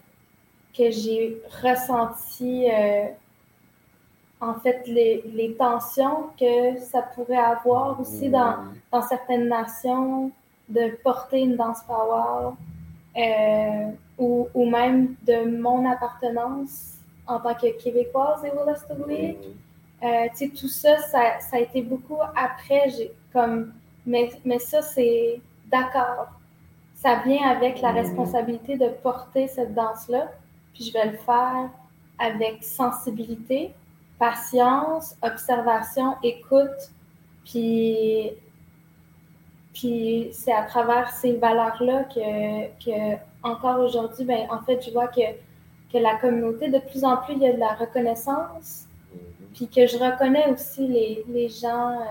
[0.76, 3.06] que j'ai ressenti euh,
[4.40, 8.56] en fait les, tensions que ça pourrait avoir aussi dans,
[8.92, 10.30] dans certaines nations
[10.68, 12.50] de porter une danse power
[14.18, 16.99] ou, ou, même de mon appartenance
[17.30, 19.36] en tant que Québécoise et Wolastoqly.
[20.02, 20.26] Euh,
[20.58, 22.88] tout ça, ça, ça, a été beaucoup après.
[23.32, 23.72] Comme,
[24.06, 25.40] mais, mais ça, c'est
[25.70, 26.28] d'accord,
[26.94, 30.30] ça vient avec la responsabilité de porter cette danse-là,
[30.74, 31.70] puis je vais le faire
[32.18, 33.72] avec sensibilité,
[34.18, 36.90] patience, observation, écoute,
[37.44, 38.30] puis,
[39.72, 45.08] puis c'est à travers ces valeurs-là que, que, encore aujourd'hui, ben, en fait, je vois
[45.08, 45.20] que,
[45.92, 48.86] que la communauté, de plus en plus, il y a de la reconnaissance,
[49.54, 52.04] puis que je reconnais aussi les, les gens euh,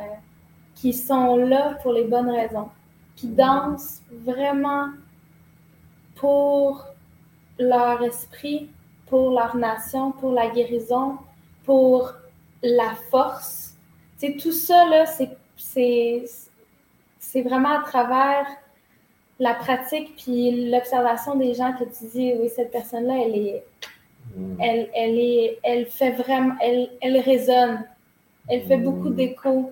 [0.75, 2.69] qui sont là pour les bonnes raisons.
[3.15, 4.89] Qui dansent vraiment
[6.15, 6.85] pour
[7.57, 8.69] leur esprit,
[9.07, 11.17] pour leur nation, pour la guérison,
[11.63, 12.13] pour
[12.61, 13.75] la force.
[14.17, 15.37] C'est tout ça, là, c'est,
[17.19, 18.45] c'est, vraiment à travers
[19.39, 23.63] la pratique puis l'observation des gens que tu dis, oui, cette personne-là, elle est,
[24.35, 24.61] mm.
[24.61, 27.85] elle, elle, est, elle fait vraiment, elle, elle résonne.
[28.49, 29.15] Elle fait beaucoup mm.
[29.15, 29.71] d'écho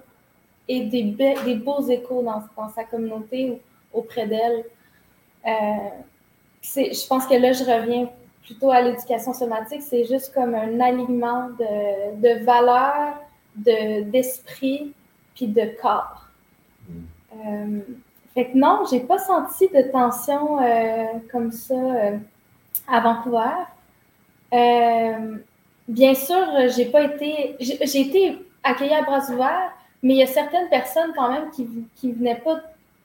[0.70, 3.60] et des, des beaux échos dans, dans, sa communauté ou
[4.00, 4.66] auprès d'elle.
[5.46, 5.90] Euh,
[6.62, 8.10] je pense que là, je reviens
[8.44, 9.82] plutôt à l'éducation somatique.
[9.82, 13.16] C'est juste comme un alignement de, de valeurs,
[13.56, 14.94] d'esprit,
[15.36, 16.28] puis de corps.
[16.88, 16.94] Mm.
[17.34, 17.80] Euh,
[18.38, 20.58] fait que non, j'ai pas senti de tension
[21.32, 21.76] comme ça
[22.88, 23.56] à Vancouver.
[25.88, 26.46] bien sûr,
[26.76, 27.56] j'ai pas été.
[27.60, 29.72] J'ai été accueillie à bras ouverts,
[30.04, 32.62] mais il y a certaines personnes quand même qui ne venaient pas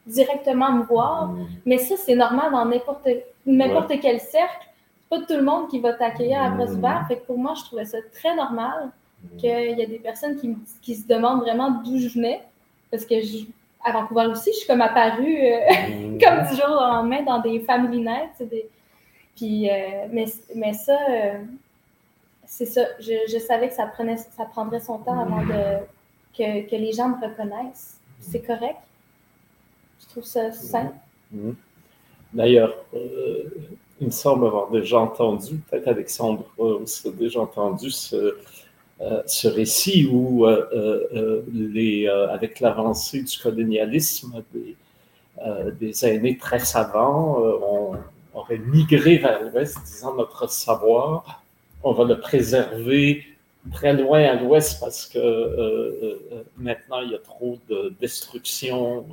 [0.06, 1.28] directement me voir.
[1.28, 1.46] Mm.
[1.66, 3.08] Mais ça, c'est normal dans n'importe
[3.46, 4.68] n'importe quel cercle.
[5.00, 6.78] C'est pas tout le monde qui va t'accueillir à bras mm.
[6.78, 7.04] ouverts.
[7.08, 8.90] Fait que pour moi, je trouvais ça très normal
[9.22, 9.36] mm.
[9.38, 12.42] qu'il y a des personnes qui, qui se demandent vraiment d'où je venais.
[12.90, 13.44] Parce que je,
[13.84, 17.60] à Vancouver aussi, je suis comme apparue euh, comme du jour au lendemain dans des
[17.60, 18.48] family nights.
[18.48, 18.68] Des...
[19.36, 21.38] Puis, euh, mais, mais ça, euh,
[22.46, 22.82] c'est ça.
[23.00, 25.78] Je, je, savais que ça, prenait, ça prendrait son temps avant de,
[26.36, 27.98] que, que les gens me reconnaissent.
[28.20, 28.78] C'est correct.
[30.00, 30.92] Je trouve ça sain.
[31.30, 31.56] Mhm.
[32.32, 33.44] D'ailleurs, euh,
[34.00, 38.36] il me semble avoir déjà entendu, peut-être Alexandre aussi déjà entendu ce,
[39.26, 44.76] ce récit où, euh, les, avec l'avancée du colonialisme, des,
[45.80, 47.96] des aînés très savants on
[48.34, 51.42] aurait migré vers l'Ouest, disant notre savoir,
[51.82, 53.24] on va le préserver
[53.72, 56.18] très loin à l'ouest parce que
[56.56, 59.06] maintenant il y a trop de destruction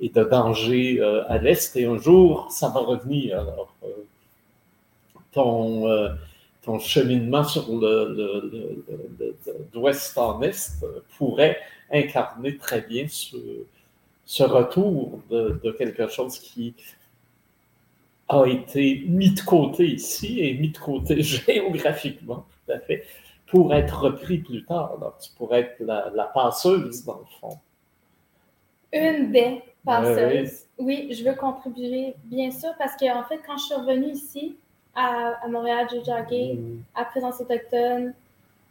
[0.00, 3.40] et de danger euh, à l'est, et un jour, ça va revenir.
[3.40, 3.88] Alors, euh,
[5.32, 6.10] ton, euh,
[6.68, 8.84] ton cheminement sur le,
[9.72, 10.84] d'ouest en est
[11.16, 11.56] pourrait
[11.90, 13.36] incarner très bien ce,
[14.26, 16.74] ce retour de, de, quelque chose qui
[18.28, 23.06] a été mis de côté ici et mis de côté géographiquement, tout à fait,
[23.46, 24.92] pour être repris plus tard.
[24.98, 27.58] Alors, tu pourrais être la, la passeuse, dans le fond.
[28.92, 30.66] Une des passeuse.
[30.76, 34.56] Oui, je veux contribuer, bien sûr, parce qu'en fait, quand je suis revenue ici,
[34.94, 36.82] à, à Montréal, j'ai mm.
[36.94, 38.14] à Présence autochtone,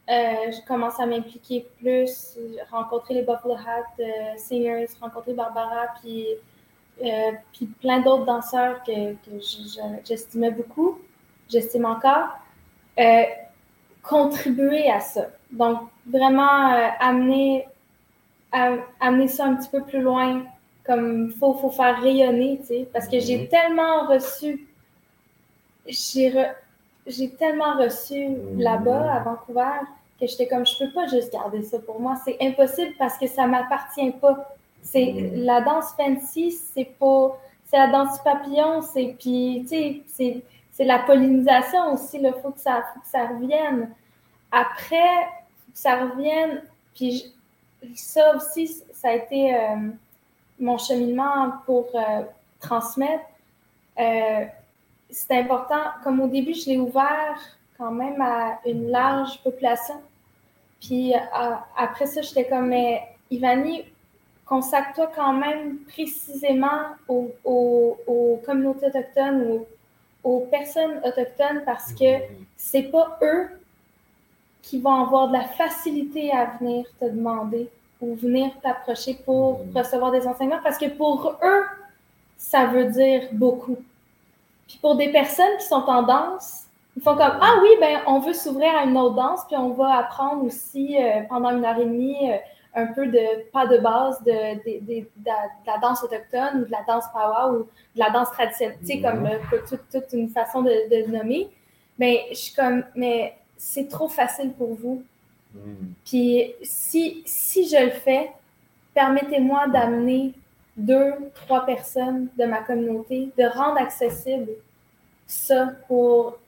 [0.08, 2.38] euh, je commence à m'impliquer plus,
[2.70, 4.04] rencontrer les Buffalo Hat euh,
[4.38, 6.26] Singers, rencontrer Barbara, puis,
[7.04, 10.98] euh, puis plein d'autres danseurs que, que j'estimais beaucoup,
[11.48, 12.38] j'estime encore,
[12.98, 13.22] euh,
[14.02, 15.26] contribuer à ça.
[15.50, 17.66] Donc, vraiment amener,
[19.00, 20.42] amener ça un petit peu plus loin
[20.88, 23.48] comme faut, faut faire rayonner, tu sais, parce que j'ai mhm.
[23.48, 24.66] tellement reçu,
[25.88, 28.60] j'ai tellement reçu mhm.
[28.60, 29.80] là-bas à Vancouver
[30.20, 33.26] que j'étais comme, je peux pas juste garder ça pour moi, c'est impossible parce que
[33.26, 34.52] ça m'appartient pas.
[34.82, 35.44] C'est mhm.
[35.44, 41.00] la danse fancy, c'est pas, c'est la danse papillon, c'est puis, tu sais, c'est la
[41.00, 43.90] pollinisation aussi, il faut, que ça, faut que ça revienne.
[44.52, 45.26] Après,
[45.64, 46.62] faut que ça revienne,
[46.94, 47.32] puis
[47.94, 49.54] ça aussi, ça a été...
[49.54, 49.90] Euh,
[50.60, 52.22] mon cheminement pour euh,
[52.60, 53.24] transmettre,
[53.98, 54.44] euh,
[55.10, 55.82] c'est important.
[56.02, 57.38] Comme au début, je l'ai ouvert
[57.76, 59.94] quand même à une large population.
[60.80, 61.12] Puis
[61.76, 63.84] après ça, j'étais comme, mais Ivani,
[64.46, 69.66] consacre-toi quand même précisément aux, aux, communautés autochtones ou
[70.24, 72.22] aux personnes autochtones parce que
[72.56, 73.48] c'est pas eux
[74.62, 77.68] qui vont avoir de la facilité à venir te demander
[78.00, 81.64] ou venir t'approcher pour recevoir des enseignements parce que pour eux,
[82.36, 83.78] ça veut dire beaucoup.
[84.68, 88.18] Puis pour des personnes qui sont en danse, ils font comme Ah oui, ben on
[88.18, 91.78] veut s'ouvrir à une autre danse, puis on va apprendre aussi euh, pendant une heure
[91.78, 92.36] et demie euh,
[92.74, 95.06] un peu de pas de base de, de,
[95.66, 99.00] la danse autochtone ou de la danse power ou de la danse traditionnelle, tu sais,
[99.00, 99.38] comme euh,
[99.90, 101.48] toute, une façon de, nommer.
[101.98, 105.02] Mais je suis comme, mais c'est trop facile pour vous.
[106.04, 108.30] Puis si, si je le fais,
[108.94, 110.34] permettez-moi d'amener
[110.78, 114.48] deux, trois personnes de ma communauté, de rendre accessible
[115.26, 116.38] ça pour,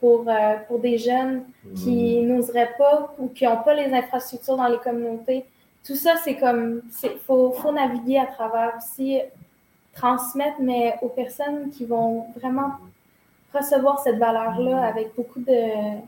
[0.00, 1.44] pour, euh, pour des jeunes
[1.76, 2.26] qui mm.
[2.26, 5.44] n'oseraient pas ou qui n'ont pas les infrastructures dans les communautés.
[5.86, 9.20] Tout ça, c'est comme, il faut, faut naviguer à travers aussi,
[9.94, 12.72] transmettre, mais aux personnes qui vont vraiment
[13.52, 16.00] recevoir cette valeur-là avec beaucoup de,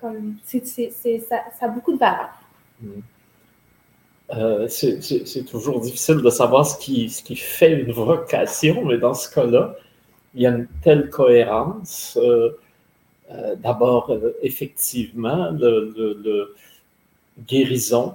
[0.00, 2.30] comme, ça, a beaucoup de valeur.
[2.80, 3.00] Mm.
[4.36, 9.74] Euh, c'est toujours difficile de savoir ce qui, fait une vocation, mais dans ce cas-là,
[10.34, 12.18] il y a une telle cohérence.
[12.20, 12.50] Euh,
[13.32, 14.12] euh, d'abord,
[14.42, 16.54] effectivement, le,
[17.46, 18.14] guérison,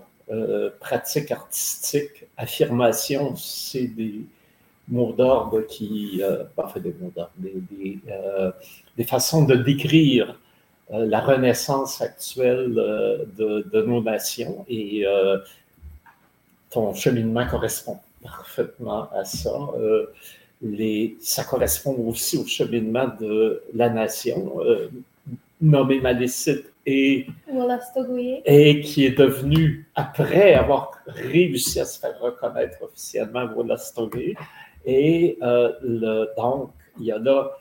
[0.79, 4.21] pratique artistique, affirmation, c'est des
[4.87, 6.21] mots d'ordre qui,
[6.57, 10.37] enfin des mots d'ordre, des, façons de décrire
[10.89, 15.05] la renaissance actuelle euh, de, nos nations et
[16.75, 19.55] ton cheminement correspond parfaitement à ça.
[20.61, 24.39] Les, ça correspond aussi au cheminement de la nation,
[25.61, 27.27] nommé Malécite et
[28.45, 34.35] et qui est devenu, après avoir réussi à se faire reconnaître officiellement Wollastogi,
[34.85, 37.57] et euh, le, donc il y en a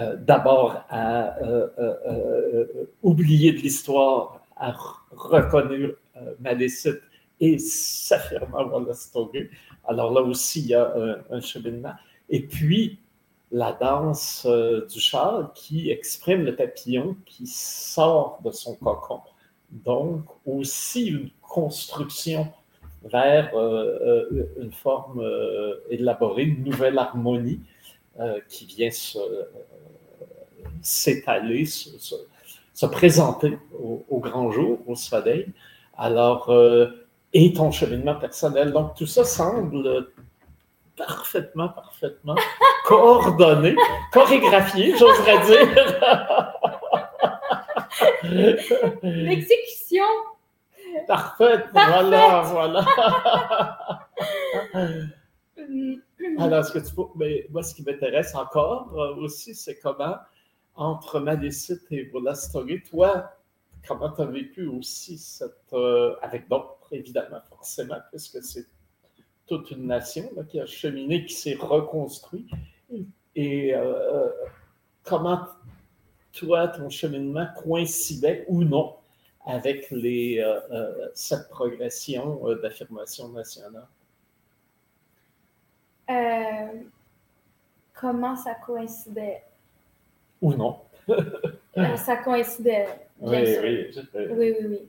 [0.00, 2.64] euh, d'abord à euh,
[3.02, 4.74] oublier de l'histoire, à
[5.12, 5.98] reconnaître
[6.40, 7.02] Malécite
[7.40, 9.48] et s'affirmer Wollastogi.
[9.86, 10.92] Alors là aussi, il y a
[11.30, 11.94] un, cheminement.
[12.28, 12.98] Et puis,
[13.52, 19.20] la danse du char qui exprime le papillon qui sort de son cocon.
[19.70, 22.48] Donc, aussi une construction
[23.04, 23.52] vers
[24.58, 25.22] une forme
[25.90, 27.60] élaborée, une nouvelle harmonie
[28.48, 28.90] qui vient
[30.82, 35.46] s'étaler, se, présenter au, grand jour, au soleil.
[35.96, 36.50] Alors,
[37.36, 38.72] et ton cheminement personnel.
[38.72, 40.08] Donc, tout ça semble
[40.96, 42.34] parfaitement, parfaitement
[42.86, 43.76] coordonné,
[44.10, 45.68] chorégraphié, j'oserais dire.
[49.02, 50.04] L'exécution.
[51.06, 52.86] Parfait, voilà, voilà.
[56.38, 60.16] Alors, ce que tu mais moi, ce qui m'intéresse encore euh, aussi, c'est comment,
[60.74, 63.30] entre Malécite et Volastory, toi,
[63.86, 65.52] comment tu as vécu aussi cette.
[65.74, 68.66] Euh, avec d'autres, évidemment, forcément, puisque c'est
[69.46, 72.46] toute une nation qui a cheminé, qui s'est reconstruit.
[73.34, 74.28] Et euh,
[75.04, 75.46] comment
[76.32, 78.96] toi, ton cheminement coïncidait ou non
[79.46, 83.86] avec les, euh, euh, cette progression d'affirmation nationale?
[87.94, 89.42] comment ça coïncidait?
[90.42, 90.80] Ou non?
[91.96, 92.86] ça coïncidait,
[93.20, 94.02] bien oui, sûr.
[94.14, 94.88] Oui, oui, oui, oui.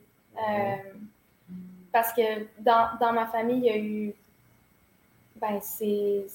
[1.98, 4.14] Parce que dans, dans, ma famille, il y a eu
[5.40, 6.26] ben, c'est.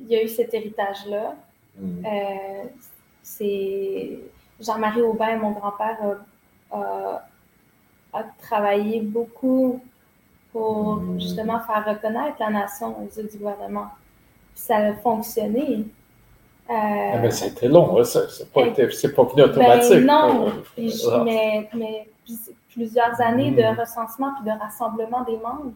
[0.00, 1.34] Il y a eu cet héritage-là.
[1.76, 2.06] Mm.
[2.06, 2.68] Euh,
[3.24, 4.20] c'est.
[4.60, 5.98] Jean-Marie Aubin, mon grand-père,
[6.70, 7.22] a,
[8.40, 9.82] travaillé beaucoup
[10.52, 11.20] pour mm.
[11.20, 13.88] justement faire reconnaître la nation aux yeux du gouvernement.
[14.54, 15.86] ça a fonctionné.
[16.68, 19.90] Euh, ah ben, ça a été long, hein, c'est pas, pas, venu automatique.
[19.90, 22.08] Ben, non, euh, mais, mais,
[22.76, 23.80] plusieurs années de mm.
[23.80, 25.72] recensement puis de rassemblement des membres.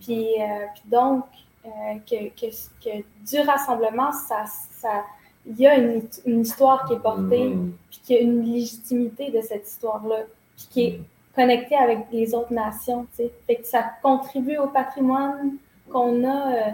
[0.00, 1.24] Puis, euh, puis donc,
[1.64, 1.68] euh,
[2.08, 5.04] que, que, du rassemblement, ça, ça,
[5.46, 7.72] il y a une, une, histoire qui est portée, mm.
[7.90, 10.18] puis qu'il y a une légitimité de cette histoire-là,
[10.56, 11.00] puis qui est
[11.34, 13.32] connectée avec les autres nations, tu sais.
[13.46, 15.54] Fait que ça contribue au patrimoine
[15.90, 16.52] qu'on a.
[16.52, 16.70] Euh,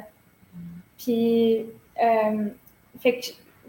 [0.98, 1.64] puis,
[3.00, 3.26] fait que,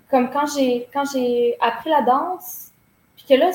[0.09, 2.71] comme quand j'ai, quand j'ai appris la danse,
[3.15, 3.51] puis que là,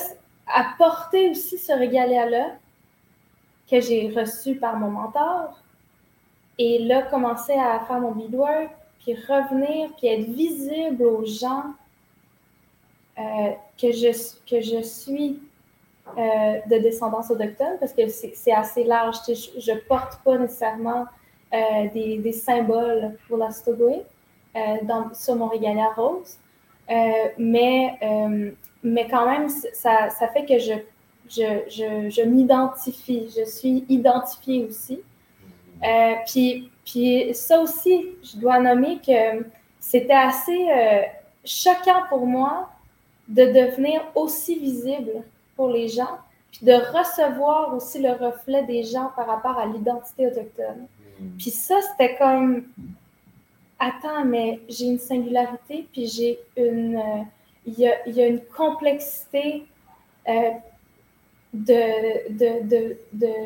[0.53, 2.55] apporter aussi ce régalia-là
[3.69, 5.61] que j'ai reçu par mon mentor,
[6.59, 11.65] et là, commencer à faire mon beadwork, puis revenir, puis être visible aux gens
[13.19, 14.11] euh, que, je,
[14.49, 15.39] que je suis
[16.17, 19.17] euh, de descendance autochtone, parce que c'est assez large.
[19.27, 21.05] Je ne porte pas nécessairement
[21.53, 24.03] euh, des, des, symboles pour la Stogwe
[25.13, 26.37] sur mon régalia rose,
[27.37, 27.99] mais,
[28.87, 30.73] mais quand même, ça, ça fait que je,
[31.29, 35.01] je, je, je m'identifie, je suis identifiée aussi.
[35.83, 39.45] Euh, puis, puis ça aussi, je dois nommer que
[39.79, 41.01] c'était assez euh,
[41.45, 42.69] choquant pour moi
[43.27, 45.23] de devenir aussi visible
[45.55, 46.17] pour les gens,
[46.51, 50.87] puis de recevoir aussi le reflet des gens par rapport à l'identité autochtone.
[51.19, 51.37] Mm.
[51.37, 52.63] Puis ça, c'était comme,
[53.79, 57.23] attends, mais j'ai une singularité, puis j'ai une, euh,
[57.67, 59.65] il y, a, une complexité
[61.53, 62.95] de,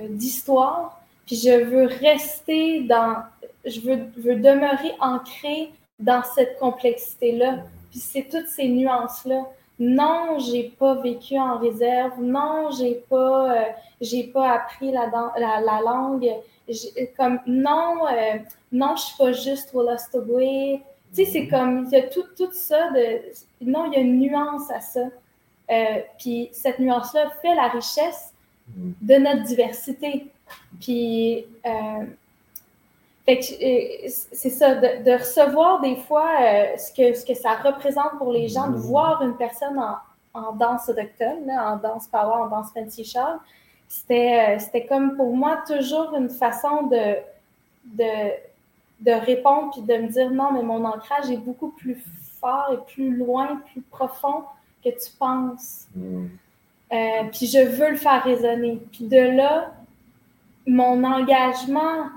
[0.09, 3.23] d'histoire puis je veux rester dans,
[3.63, 7.59] je veux, demeurer ancré dans cette complexité-là.
[7.89, 9.45] Puis c'est toutes ces nuances-là.
[9.79, 12.21] Non, j'ai pas vécu en réserve.
[12.21, 16.29] Non, j'ai pas, euh, pas appris la, la, la langue.
[17.15, 18.37] Comme non, euh,
[18.73, 20.81] non, je suis pas juste Wolastogwe.
[21.13, 23.21] Tu sais, c'est comme il y a tout, tout ça de.
[23.61, 25.01] Non, il y a une nuance à ça.
[25.69, 28.33] Euh, puis cette nuance-là fait la richesse
[28.75, 30.27] de notre diversité.
[30.79, 32.05] Puis, euh,
[33.29, 33.35] euh,
[34.07, 38.47] c'est ça, de, recevoir des fois euh, ce, que, ce que ça représente pour les
[38.47, 38.81] gens, de mm-hmm.
[38.81, 39.97] voir une personne en,
[40.33, 43.39] en danse autochtone, en danse power, en danse fancy char,
[43.87, 47.15] c'était comme pour moi toujours une façon de,
[47.85, 48.31] de,
[49.01, 52.03] de répondre puis de me dire non, mais mon ancrage est beaucoup plus
[52.39, 54.43] fort et plus loin, plus profond
[54.83, 55.87] que tu penses.
[55.95, 56.27] Mm.
[57.31, 58.81] puis je veux le faire résonner.
[58.91, 59.73] Puis de là,
[60.67, 62.09] mon engagement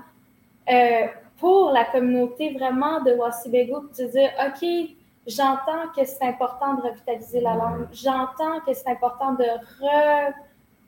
[0.69, 1.07] euh,
[1.37, 4.95] pour la communauté vraiment de Wasibego, de dire, OK,
[5.27, 7.87] J'entends que c'est important de revitaliser la langue.
[7.91, 10.33] J'entends que c'est important de re,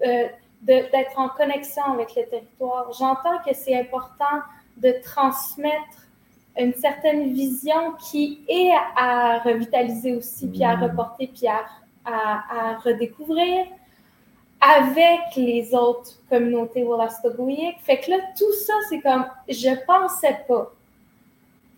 [0.06, 0.28] euh,
[0.62, 2.92] d'être en connexion avec le territoire.
[2.94, 4.42] J'entends que c'est important
[4.78, 6.08] de transmettre
[6.60, 10.84] une certaine vision qui est à revitaliser aussi, puis à mm.
[10.84, 11.66] reporter, puis à,
[12.06, 13.66] à, redécouvrir
[14.60, 17.80] avec les autres communautés Wollastogoïques.
[17.84, 20.72] Fait que là, tout ça, c'est comme, je pensais pas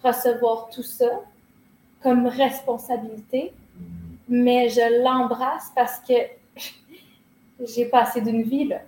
[0.04, 1.10] recevoir tout ça
[2.02, 3.84] comme responsabilité, mm.
[4.30, 6.14] mais je l'embrasse parce que
[7.76, 8.80] j'ai passé d'une vie, là.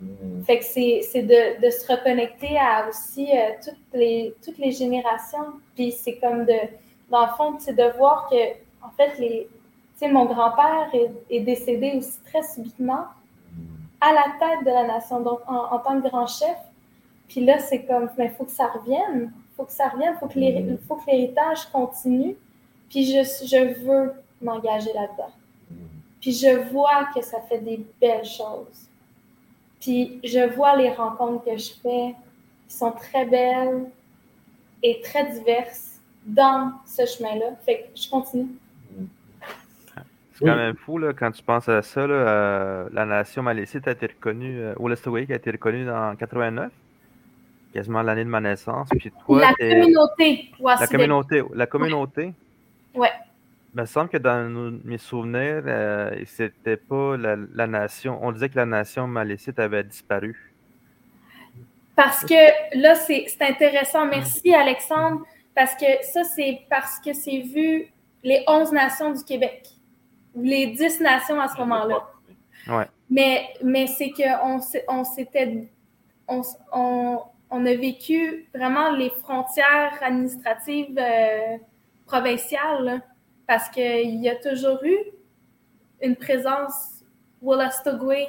[0.00, 0.42] Mm.
[0.44, 5.54] Fait que c'est de, de, se reconnecter à aussi euh, toutes, les, toutes les générations.
[5.74, 6.58] Puis c'est comme de,
[7.10, 8.36] dans le fond, c'est de voir que,
[8.82, 9.48] en fait, les,
[10.08, 13.06] mon grand-père est, est, décédé aussi très subitement
[14.00, 16.56] à la tête de la nation, donc en, tant que grand chef.
[17.28, 19.32] Puis là, c'est comme, il faut que ça revienne.
[19.32, 20.14] Il faut que ça revienne.
[20.22, 20.78] Il mm.
[20.86, 22.36] faut que l'héritage continue.
[22.90, 25.32] Puis je, je veux m'engager là-dedans.
[25.70, 25.74] Mm.
[26.20, 28.88] Puis je vois que ça fait des belles choses.
[29.84, 32.14] Puis je vois les rencontres que je fais
[32.66, 33.84] qui sont très belles
[34.82, 37.54] et très diverses dans ce chemin-là.
[37.66, 38.48] Fait que je continue.
[40.32, 42.06] C'est quand même fou là, quand tu penses à ça.
[42.06, 46.72] Là, euh, la nation malécite a été reconnue, euh, a été reconnue en 89,
[47.74, 48.88] quasiment l'année de ma naissance.
[48.98, 50.50] Puis toi, la communauté.
[50.64, 51.42] La communauté.
[51.52, 52.32] La communauté.
[52.94, 53.12] Ouais.
[53.74, 54.48] Il me semble que dans
[54.84, 58.20] mes souvenirs, euh, c'était pas la, nation.
[58.22, 60.52] On disait que la nation malécite avait disparu.
[61.96, 64.06] Parce que là, c'est intéressant.
[64.06, 65.22] Merci, Alexandre.
[65.56, 67.88] Parce que ça, c'est parce que c'est vu
[68.22, 69.66] les 11 nations du Québec.
[70.36, 72.08] Les 10 nations à ce moment-là.
[72.68, 72.86] Ouais.
[73.10, 75.68] Mais, mais c'est qu'on on s'était.
[76.28, 76.42] On,
[77.50, 81.58] on, a vécu vraiment les frontières administratives euh,
[82.06, 83.02] provinciales.
[83.46, 84.96] Parce qu'il y a toujours eu
[86.02, 87.04] une présence
[87.42, 88.28] Wolastoqey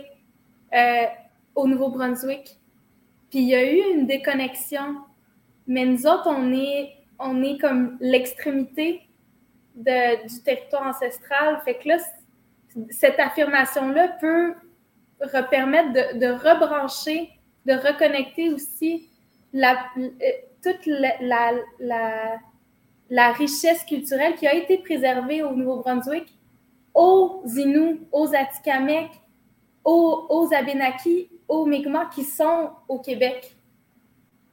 [0.74, 1.06] euh,
[1.56, 2.60] au Nouveau-Brunswick.
[3.30, 4.98] Puis il y a eu une déconnexion.
[5.68, 9.02] Mais nous autres, on est, on est comme l'extrémité
[9.76, 11.60] du territoire ancestral.
[11.66, 11.98] Fait que là,
[12.90, 14.54] cette affirmation-là peut
[15.50, 17.30] permettre de, rebrancher,
[17.66, 19.10] de reconnecter aussi
[19.56, 19.74] euh,
[20.62, 21.52] toute la
[23.10, 26.36] richesse culturelle qui a été préservée au Nouveau-Brunswick
[26.96, 29.12] aux Inuits, aux Atikamekw,
[29.84, 33.56] aux, aux Abénakis, aux Mi'kmaq qui sont au Québec.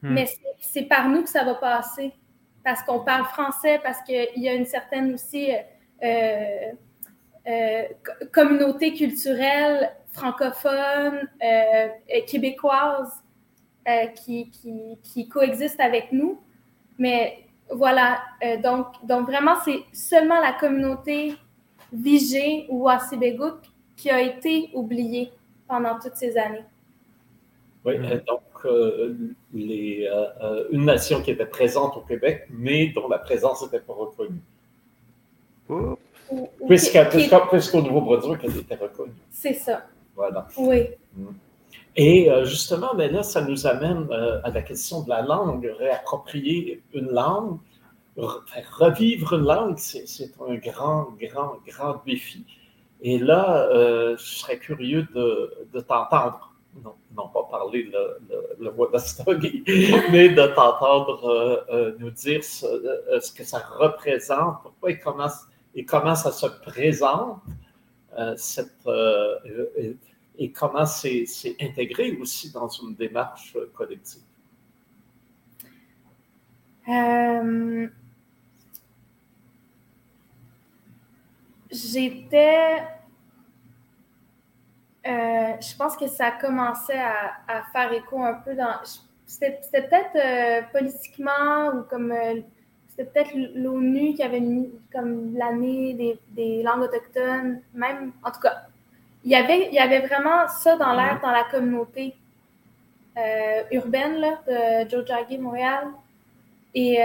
[0.03, 0.15] Hmm.
[0.15, 0.27] Mais
[0.59, 2.13] c'est par nous que ça va passer,
[2.65, 5.53] parce qu'on parle français, parce qu'il y a une certaine aussi
[6.03, 6.73] euh,
[7.47, 7.83] euh,
[8.33, 11.89] communauté culturelle francophone, euh,
[12.27, 13.23] québécoise
[14.17, 16.41] qui, qui, qui coexiste avec nous.
[16.99, 21.35] Mais voilà, euh, donc, donc vraiment, c'est seulement la communauté
[21.93, 23.59] Vigée ou Assibégouk
[23.97, 25.31] qui a été oubliée
[25.69, 26.65] pendant toutes ces années.
[27.85, 29.15] Oui, euh, donc euh,
[29.53, 30.09] les,
[30.71, 34.41] une nation qui était présente au Québec, mais dont la présence n'était pas reconnue.
[36.67, 39.13] Puisqu'au Nouveau-Brunswick, elle était reconnue.
[39.31, 39.87] C'est ça.
[40.15, 40.47] Voilà.
[40.57, 40.89] Oui.
[41.15, 41.27] Mm.
[41.97, 44.09] Et justement, mais là, ça nous amène
[44.45, 47.59] à la question de la langue, réapproprier une langue
[48.17, 52.45] revivre une langue, c'est un grand, grand, grand défi.
[53.01, 58.71] Et là, euh, je serais curieux de, t'entendre, non, non, pas parler le, le, le
[60.13, 62.67] mais de t'entendre euh, euh, nous dire ce,
[63.21, 65.29] ce, que ça représente, pourquoi et comment,
[65.75, 67.39] et comment ça se présente,
[68.37, 68.71] cette,
[70.43, 71.25] et comment c'est
[71.61, 74.23] intégré aussi dans une démarche collective?
[81.73, 82.83] J'étais.
[85.05, 88.75] Euh, je pense que ça commençait à, faire écho un peu dans.
[89.27, 92.13] C'était peut-être euh, politiquement ou comme.
[92.13, 92.43] Euh,
[92.89, 98.13] c'était peut-être l'ONU qui avait mis comme l'année des, langues autochtones, même.
[98.23, 98.67] En tout cas,
[99.25, 102.15] il y avait, il y avait vraiment ça dans l'air dans la communauté
[103.71, 105.05] urbaine là, de Joe
[105.39, 105.89] Montréal.
[106.75, 106.99] Et,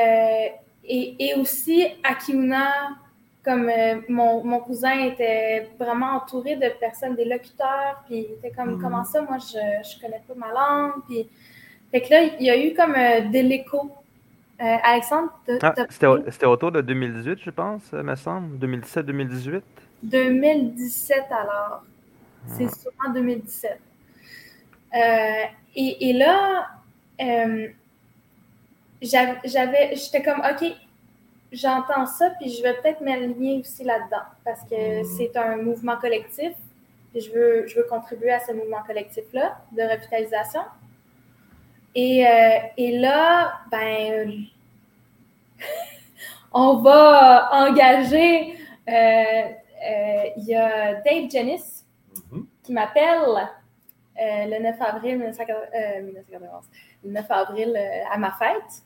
[0.86, 2.72] et, et aussi à Kiuna,
[3.48, 8.52] comme euh, mon, mon, cousin était vraiment entouré de personnes, des locuteurs, puis il était
[8.52, 8.82] comme, mhm.
[8.82, 11.28] comment ça, moi, je ne connais pas ma langue, puis...
[11.90, 13.90] Fait que là, il y a eu comme euh, de l'écho.
[14.60, 19.62] Euh, Alexandre, ah, c'était autour de 2018, je pense, me semble, 2017-2018?
[20.04, 21.84] 2017, alors.
[22.48, 22.76] C'est ah.
[22.82, 23.80] sûrement 2017.
[25.76, 26.70] et, et, là,
[29.02, 30.74] j'avais, j'étais comme, OK,
[31.52, 36.54] j'entends ça, puis je vais peut-être m'aligner aussi là-dedans, parce que c'est un mouvement collectif,
[37.12, 40.62] puis je veux, je veux contribuer à ce mouvement collectif-là de revitalisation.
[41.96, 44.46] Et, euh, et là, ben,
[46.54, 48.56] on va engager,
[48.88, 51.84] euh, euh, il y a Dave mm-hmm.
[52.68, 53.22] Qui m'appelle
[54.18, 56.66] le 9 avril 1991,
[57.04, 57.80] le 9 avril
[58.12, 58.84] à ma fête.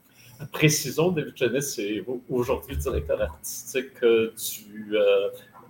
[0.51, 4.95] Précisons, David Jennis est aujourd'hui directeur artistique du,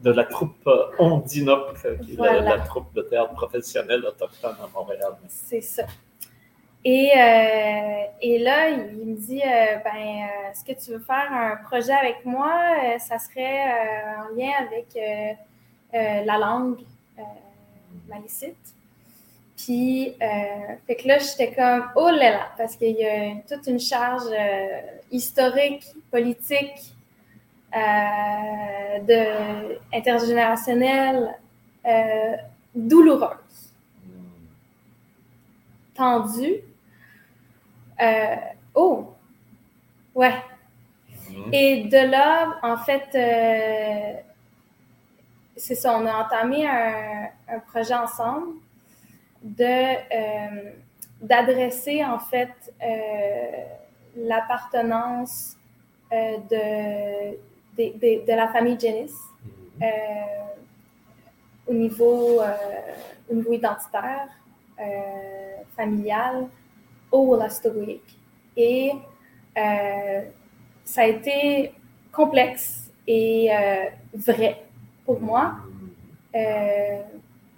[0.01, 5.13] de la troupe Ondinop, qui est la, troupe de théâtre professionnelle autochtone à Montréal.
[5.29, 5.83] C'est ça.
[6.83, 11.31] Et, euh, et là, il me dit euh, ben, euh, est-ce que tu veux faire
[11.31, 12.51] un projet avec moi?
[12.97, 13.61] Ça serait
[14.17, 14.97] en lien avec
[15.93, 16.79] la langue
[18.09, 18.55] malicite.
[19.57, 20.15] Puis,
[20.87, 24.23] fait que là, j'étais comme oh là là, parce qu'il y a toute une charge
[25.11, 26.95] historique, politique,
[27.71, 31.37] de, intergénérationnelle,
[32.73, 33.73] douloureuse,
[35.93, 36.63] tendue.
[38.01, 38.35] Euh,
[38.73, 39.13] oh,
[40.15, 40.33] ouais.
[41.29, 41.53] Mhm.
[41.53, 44.13] Et de là, en fait, euh,
[45.55, 48.55] c'est ça, on a entamé un, projet ensemble
[49.43, 50.71] de euh,
[51.21, 52.49] d'adresser en fait
[54.15, 55.57] l'appartenance
[56.11, 57.35] de,
[57.77, 59.17] de, de, la famille Janice
[59.79, 59.87] mhm.
[61.67, 62.41] au niveau
[63.29, 64.27] au niveau identitaire,
[65.75, 66.47] familial,
[67.11, 68.17] au Wolastoqiyik.
[68.57, 68.91] Et
[69.57, 70.21] euh,
[70.83, 71.73] ça a été
[72.11, 74.63] complexe et euh, vrai
[75.05, 75.53] pour moi
[76.35, 77.01] euh,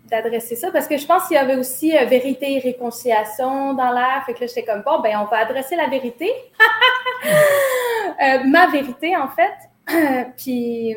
[0.10, 4.24] d'adresser ça parce que je pense qu'il y avait aussi vérité et réconciliation dans l'air.
[4.26, 6.30] Fait que là, j'étais comme, bon, ben, on va adresser la vérité.
[8.46, 9.54] ma vérité, en fait.
[10.38, 10.96] puis,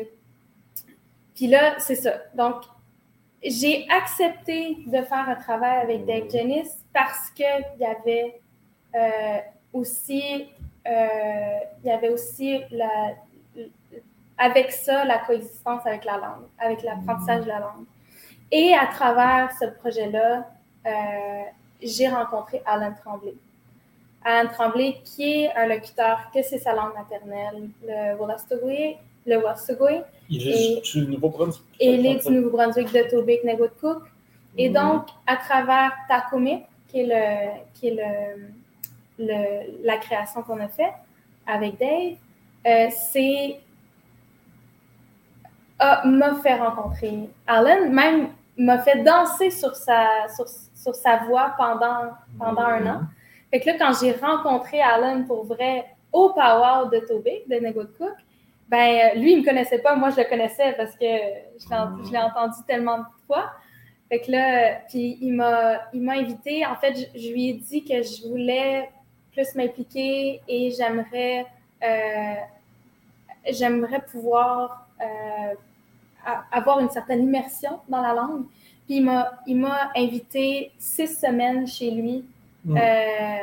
[1.35, 2.13] puis là, c'est ça.
[2.33, 2.63] Donc,
[3.43, 8.41] j'ai accepté de faire un travail avec Dave Jennis parce qu'il y avait
[8.95, 9.37] euh,
[9.73, 10.47] aussi,
[10.87, 13.13] euh, il y avait aussi la,
[14.37, 17.85] avec ça la coexistence avec la langue, avec l'apprentissage de la langue.
[18.51, 20.49] Et à travers ce projet-là,
[20.85, 20.91] euh,
[21.81, 23.33] j'ai rencontré Alan Tremblay.
[24.23, 30.01] Alan Tremblay, qui est un locuteur que c'est sa langue maternelle, le Wolastoqui, le Wassugui.
[30.29, 31.65] Il est du Nouveau-Brunswick.
[31.79, 33.41] il est du Nouveau-Brunswick de Tobic,
[33.79, 34.03] Cook.
[34.57, 34.75] Et mhm.
[34.75, 37.97] donc, à travers Takumi, qui est le, qui est
[39.19, 40.93] le, la création qu'on a faite
[41.45, 42.15] avec Dave,
[42.65, 43.59] euh, c'est
[45.79, 52.61] m'a fait rencontrer Alan, même m'a fait danser sur sa, sur, sa voix pendant, pendant
[52.61, 53.01] un an.
[53.51, 57.83] Fait que là, quand j'ai rencontré Alan pour vrai au Power de Tobic, de Nego
[57.97, 58.13] Cook,
[58.69, 61.05] ben lui, il me connaissait pas, moi je le connaissais parce que
[61.59, 63.51] je l'ai entendu tellement de fois.
[64.09, 66.65] Fait que là, puis il m'a invité.
[66.65, 68.89] En fait, je, lui ai dit que je voulais
[69.31, 71.45] plus m'impliquer et j'aimerais
[71.83, 72.35] euh,
[73.49, 74.86] j'aimerais pouvoir
[76.51, 78.45] avoir une certaine immersion dans la langue.
[78.85, 79.03] Puis
[79.47, 82.25] il m'a, invité six semaines chez lui
[82.65, 82.77] mm.
[82.77, 83.37] euh,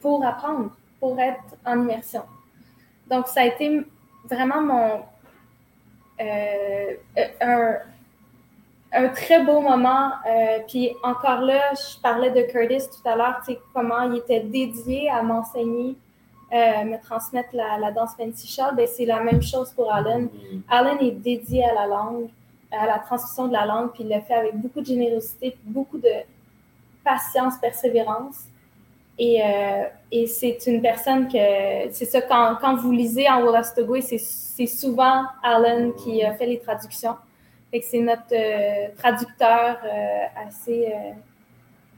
[0.00, 0.70] pour apprendre,
[1.00, 2.22] pour être en immersion.
[3.08, 3.80] Donc ça a été
[4.28, 5.02] vraiment mon
[6.20, 7.76] un,
[8.92, 10.10] un très beau moment.
[10.26, 14.18] Euh, puis encore là, je parlais de Curtis tout à l'heure, tu sais, comment il
[14.18, 15.96] était dédié à m'enseigner,
[16.52, 18.74] euh, me transmettre la, danse Fancy Shawl.
[18.74, 20.22] Ben, c'est la même chose pour Alan.
[20.22, 20.60] Mm-hmm.
[20.68, 22.28] Alan est dédié à la langue,
[22.70, 25.98] à la transmission de la langue, puis il le fait avec beaucoup de générosité, beaucoup
[25.98, 26.12] de
[27.04, 28.44] patience, persévérance.
[29.18, 34.02] Et, euh, et c'est une personne que, c'est ça, quand, quand vous lisez en Wolastoqui,
[34.02, 37.16] c'est souvent Alan qui a fait les traductions
[37.82, 40.86] c'est notre euh, traducteur euh, assez.
[40.86, 41.12] Euh,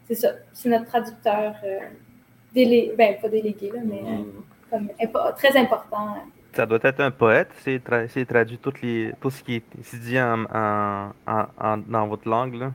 [0.07, 1.55] c'est ça, c'est notre traducteur
[2.55, 4.89] ben pas délégué, là, mais mm.
[5.37, 6.17] très important.
[6.53, 10.45] Ça doit être un poète, c'est traduit toutes les, tout ce qui est dit en,
[11.27, 12.55] en, dans votre langue.
[12.55, 12.73] Là.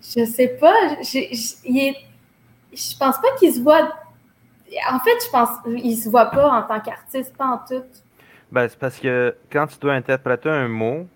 [0.00, 0.96] Je sais pas.
[1.00, 1.92] Je, je,
[2.72, 3.92] je pense pas qu'il se voit.
[4.90, 7.84] En fait, je pense qu'il se voit pas en tant qu'artiste, pas en tout.
[8.50, 11.06] Ben, c'est parce que quand tu dois interpréter un mot,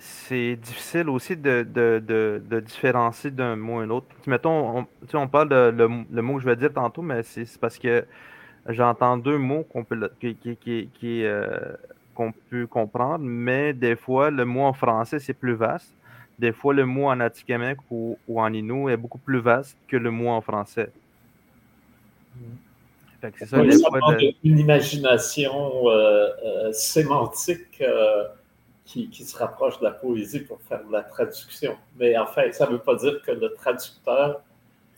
[0.00, 4.06] c'est difficile aussi de, de, de, de différencier d'un mot à un autre.
[4.26, 5.70] Mettons, on, on parle de
[6.10, 8.06] le, mot que je vais dire tantôt, mais c'est parce que
[8.66, 10.56] j'entends deux mots qu'on peut, qui, qui,
[10.94, 11.74] qui, euh,
[12.14, 15.92] qu'on peut comprendre, mais des fois, le mot en français, c'est plus vaste.
[16.38, 19.98] Des fois, le mot en Atikamekw ou, ou en Innu est beaucoup plus vaste que
[19.98, 20.90] le mot en français.
[23.20, 25.84] c'est ça, une imagination
[26.72, 27.82] sémantique
[28.90, 31.76] qui, se rapproche de la poésie pour faire de la traduction.
[31.96, 34.42] Mais en fait, ça ne veut pas dire que le traducteur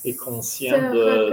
[0.05, 1.31] est conscient de,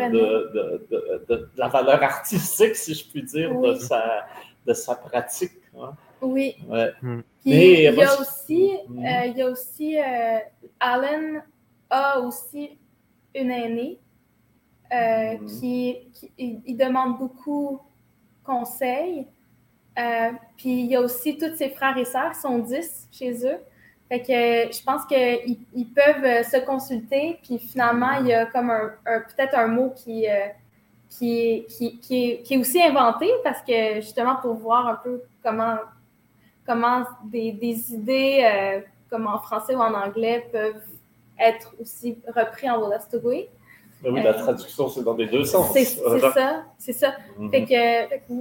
[1.55, 4.27] la valeur artistique, si je puis dire, de, sa,
[4.65, 5.53] de sa pratique.
[5.79, 5.93] Hein.
[6.21, 6.57] Oui.
[7.01, 7.21] Hmm.
[7.45, 10.39] il, y a aussi, euh, il y a aussi, euh,
[10.79, 11.39] Alan
[11.89, 12.77] a aussi
[13.33, 13.99] une aînée
[14.91, 15.45] euh, hmm.
[15.45, 15.97] qui,
[16.37, 17.79] il, demande beaucoup
[18.43, 19.27] conseils.
[20.57, 23.57] Puis il y a aussi tous ses frères et sœurs, qui sont 10 chez eux.
[24.07, 28.71] Fait que je pense qu'ils ils peuvent se consulter, puis finalement, il y a comme
[28.71, 30.25] un, peut-être un mot qui,
[31.09, 35.21] qui, qui, qui, est, qui, est, aussi inventé parce que justement pour voir un peu
[35.43, 35.77] comment
[36.69, 40.75] comment des, des idées, euh, comme en français ou en anglais, peuvent
[41.39, 43.47] être aussi repris en Wolastoqui.
[44.03, 45.71] Ben oui, la euh, traduction, c'est dans les deux sens.
[45.73, 47.15] C'est ça, c'est ça.
[47.37, 47.49] Mhm.
[47.49, 48.33] Fait que,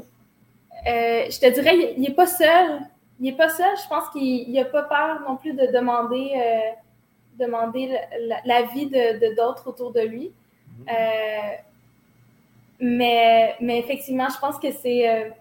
[0.86, 2.80] euh, je te dirais, il n'est pas seul.
[3.20, 3.76] Il n'est pas seul.
[3.82, 6.34] Je pense qu'il n'a pas peur non plus de demander,
[7.38, 7.98] demander
[8.44, 10.32] l'avis de d'autres autour de lui.
[10.78, 10.86] Mhm.
[12.80, 15.32] mais, mais effectivement, je pense que c'est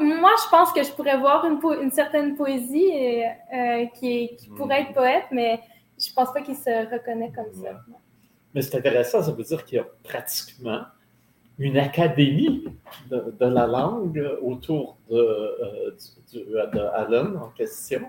[0.00, 3.22] moi, je pense que je pourrais voir une, une certaine poésie
[3.52, 5.60] euh, qui, pourrait être poète, mais
[5.98, 7.80] je pense pas qu'il se reconnaît comme ça.
[8.54, 10.82] Mais c'est intéressant, ça veut dire qu'il y a pratiquement
[11.60, 12.64] une académie
[13.10, 15.94] de, la langue autour de,
[16.34, 18.00] euh, Alan en question,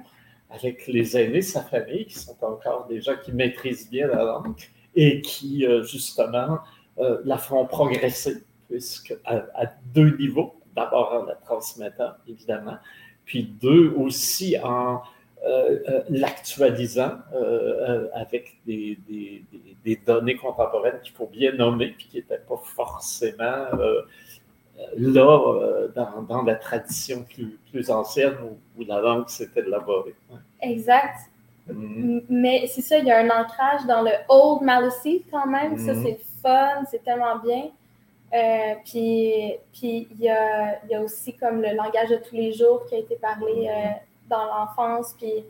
[0.50, 4.24] avec les aînés de sa famille, qui sont encore des gens qui maîtrisent bien la
[4.24, 4.56] langue
[4.96, 6.60] et qui, euh, justement,
[7.26, 10.54] la font progresser, puisque à deux niveaux.
[10.76, 12.78] D'abord en la transmettant, évidemment,
[13.26, 15.00] puis deux, aussi en euh, euh,
[16.10, 18.98] l'actualisant euh, avec des,
[19.84, 23.66] des, données contemporaines qu'il faut bien nommer, puis qui n'étaient pas forcément
[24.98, 28.36] là dans, dans, la tradition plus, plus ancienne
[28.78, 30.16] où, la langue s'était élaborée.
[30.62, 31.18] Exact.
[31.70, 32.24] Mm-hmm.
[32.30, 35.78] Mais c'est ça, il y a un ancrage dans le Old Malice quand même.
[35.78, 36.04] Ça, mm-hmm.
[36.04, 37.70] c'est fun, c'est tellement bien.
[38.34, 42.54] Euh, puis puis il y a, y a, aussi comme le langage de tous les
[42.54, 43.90] jours qui a été parlé euh,
[44.32, 45.44] dans l'enfance, puis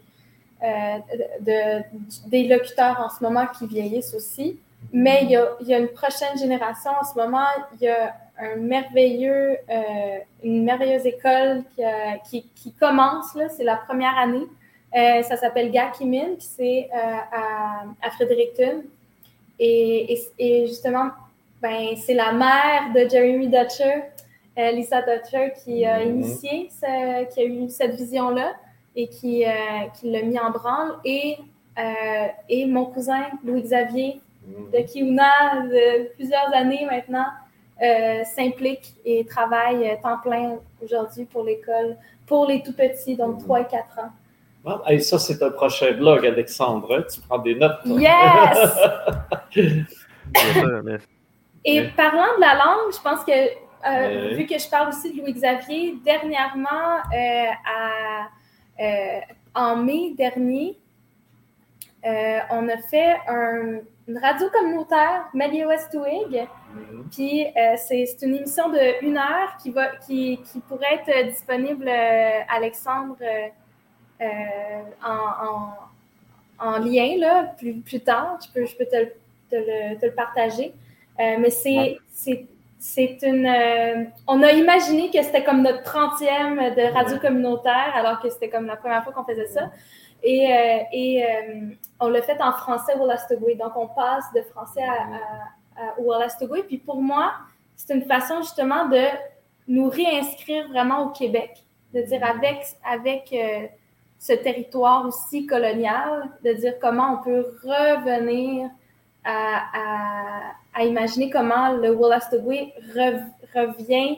[0.64, 0.98] euh,
[1.40, 4.60] de, des locuteurs en ce moment qui vieillissent aussi.
[4.92, 7.46] Mais il y a, y a, une prochaine génération en ce moment.
[7.76, 9.58] Il y a un merveilleux,
[10.44, 11.84] une merveilleuse école qui,
[12.28, 14.48] qui, qui commence, c'est la première année.
[15.24, 18.82] ça s'appelle Gakimin, puis c'est à, à Fredericton.
[19.60, 21.12] Et, et, et justement,
[21.62, 24.04] ben, c'est la mère de Jeremy Dutcher,
[24.58, 26.10] euh, Lisa Dutcher, qui a mhm.
[26.10, 26.70] initié,
[27.32, 28.54] qui a eu cette vision-là
[28.96, 29.50] et qui, euh,
[30.00, 30.96] qui l'a mis en branle.
[31.06, 31.38] Et,
[31.78, 34.86] euh, et mon cousin Louis-Xavier de mhm.
[34.86, 37.28] Kiuna, de plusieurs années maintenant,
[38.36, 43.66] s'implique et travaille temps plein aujourd'hui pour l'école, pour les tout petits, donc 3 mhm.
[43.66, 44.12] et 4 ans.
[44.64, 47.06] Ah, et ça, c'est un prochain blog, Alexandre.
[47.12, 47.80] Tu prends des notes.
[47.86, 48.60] Yes!
[51.64, 55.22] Et parlant de la langue, je pense que, euh, vu que je parle aussi de
[55.22, 58.24] Louis-Xavier, dernièrement, euh, à, euh,
[59.54, 60.78] en mai dernier,
[62.04, 63.16] on a fait
[64.08, 66.48] une radio communautaire, Media West Twig.
[66.74, 67.06] Mhm.
[67.12, 67.46] Puis
[67.78, 71.90] c'est une émission de une heure qui, va, qui, qui pourrait être disponible,
[72.50, 73.18] Alexandre,
[75.04, 75.74] en,
[76.60, 78.40] en, lien là, plus, plus tard.
[78.46, 79.06] Je peux, je peux te,
[79.50, 80.74] te, le, te le partager.
[81.20, 82.00] Euh, mais c'est,
[82.82, 83.46] c'est, une.
[83.46, 88.50] Euh, on a imaginé que c'était comme notre 30e de radio communautaire, alors que c'était
[88.50, 89.72] comme la première fois qu'on faisait ça.
[90.24, 91.24] Et, euh, et
[92.00, 93.56] on l'a fait en français au Wallastogwe.
[93.58, 96.12] Donc, on passe de français à, à, au
[96.68, 97.34] Puis pour moi,
[97.76, 99.04] c'est une façon justement de
[99.68, 101.64] nous réinscrire vraiment au Québec.
[101.94, 103.36] De dire avec, avec
[104.18, 108.70] ce territoire aussi colonial, de dire comment on peut revenir
[109.24, 112.72] à, à, imaginer comment le Wolastoqui
[113.54, 114.18] revient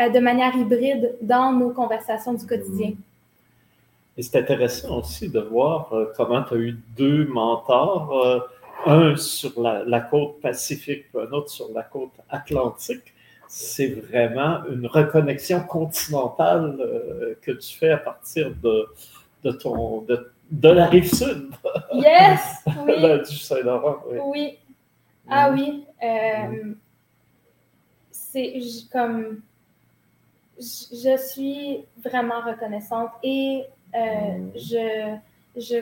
[0.00, 2.92] euh, de manière hybride dans nos conversations du quotidien.
[4.16, 8.40] Et c'est intéressant aussi de voir euh, comment tu as eu deux mentors, euh,
[8.86, 13.12] un sur la, la, côte pacifique, un autre sur la côte atlantique.
[13.48, 16.78] C'est vraiment une reconnexion continentale
[17.40, 18.86] que tu fais à partir de,
[19.42, 21.50] de ton, de, de la rive sud.
[21.94, 22.40] Yes!
[22.86, 23.20] Oui.
[23.28, 23.96] du Saint-Laurent.
[24.10, 24.18] Oui.
[24.26, 24.58] oui.
[25.30, 25.84] Ah oui.
[26.02, 26.74] Euh,
[28.10, 28.60] c'est
[28.92, 29.40] comme.
[30.58, 33.64] Je suis vraiment reconnaissante et
[33.94, 34.50] euh, mm.
[34.56, 35.16] je,
[35.56, 35.76] je,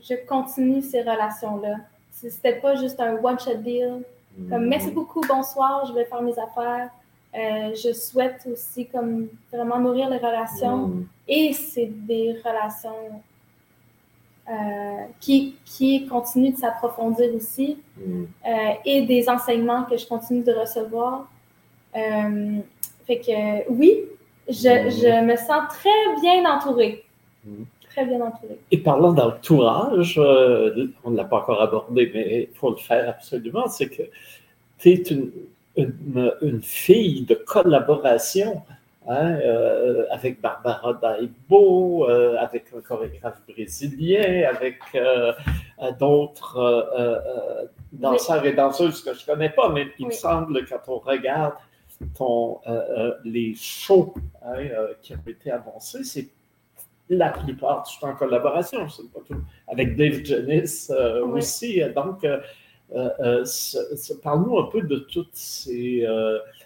[0.00, 1.76] je continue ces relations-là.
[2.12, 4.02] C'était pas juste un one-shot deal.
[4.48, 6.90] Comme merci beaucoup, bonsoir, je vais faire mes affaires.
[7.34, 11.04] Euh, je souhaite aussi comme vraiment nourrir les relations.
[11.26, 13.22] Et c'est des relations
[14.48, 14.52] euh,
[15.20, 17.78] qui, qui continuent de s'approfondir aussi.
[18.84, 21.28] et des enseignements que je continue de recevoir.
[21.92, 24.00] fait que oui,
[24.48, 27.04] je, je me sens très bien entourée
[27.92, 28.58] très bien entouré.
[28.70, 33.08] Et parlant d'entourage, euh, on ne l'a pas encore abordé, mais il faut le faire
[33.08, 34.02] absolument, c'est que
[34.78, 35.30] tu es une,
[35.76, 38.62] une, fille de collaboration
[39.08, 44.78] hein, euh, avec Barbara Daibo, euh, avec un chorégraphe brésilien, avec
[45.98, 46.86] d'autres
[47.92, 51.54] danseurs et danseuses que je ne connais pas, mais il me semble quand on regarde
[52.16, 52.60] ton,
[53.24, 54.64] les shows hein,
[55.02, 56.28] qui ont été annoncés, c'est
[57.16, 61.82] la plupart du temps en collaboration, pas tout, avec Dave Janis euh, aussi.
[61.94, 62.40] Donc, euh,
[62.94, 63.44] euh,
[64.22, 66.06] parle-nous un peu de tous ces,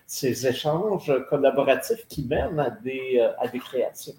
[0.07, 4.15] ces, échanges collaboratifs qui mènent à des, à des créations.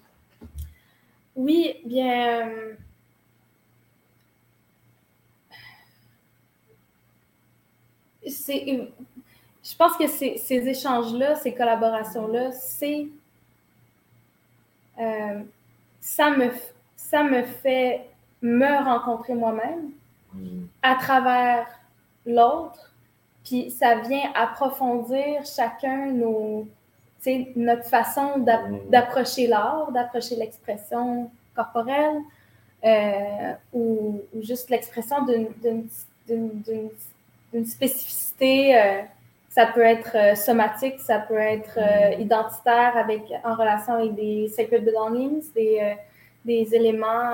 [1.36, 2.50] Oui, bien.
[8.26, 13.08] je pense que ces, ces échanges-là, ces collaborations-là, c'est
[16.08, 16.50] ça me,
[16.96, 18.08] ça me fait
[18.42, 19.90] me rencontrer moi-même
[20.34, 20.64] mm.
[20.82, 21.66] à travers
[22.26, 22.87] l'autre.
[23.44, 26.66] Puis ça vient approfondir chacun nos,
[27.56, 28.90] notre façon mm.
[28.90, 32.18] d'approcher l'art, d'approcher l'expression corporelle
[32.84, 35.24] euh, ou, juste l'expression
[36.28, 38.78] d'une spécificité.
[38.78, 39.02] Euh,
[39.50, 42.20] ça peut être euh, somatique, ça peut être mm.
[42.20, 45.96] identitaire avec, en relation avec des sacred belongings, des,
[46.44, 47.32] des éléments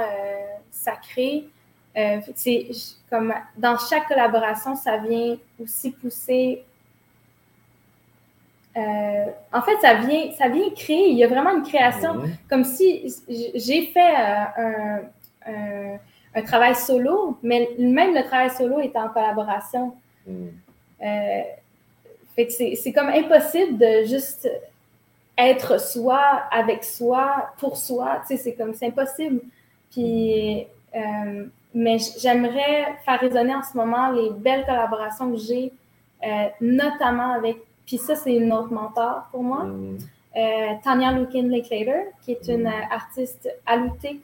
[0.71, 1.49] sacrés.
[1.97, 2.69] Euh, c'est
[3.09, 6.65] comme dans chaque collaboration, ça vient aussi pousser.
[8.77, 11.11] Euh, en fait, ça vient, ça vient créer.
[11.11, 15.03] Il y a vraiment une création, comme si j'ai fait un,
[16.35, 19.95] un, travail solo, mais même le travail solo est en collaboration.
[20.99, 24.51] Fait que c'est comme impossible de juste
[25.37, 26.21] être soi
[26.51, 29.41] avec soi pour soi, tu sais, c'est comme, c'est impossible.
[29.91, 35.73] Puis, euh, mais j'aimerais faire résonner en ce moment les belles collaborations que j'ai,
[36.25, 39.99] euh, notamment avec, puis ça, c'est une autre mentor pour moi, mm.
[40.37, 40.41] euh,
[40.83, 42.91] Tanya Lukin Laklater, qui est une mm.
[42.91, 44.23] artiste alutique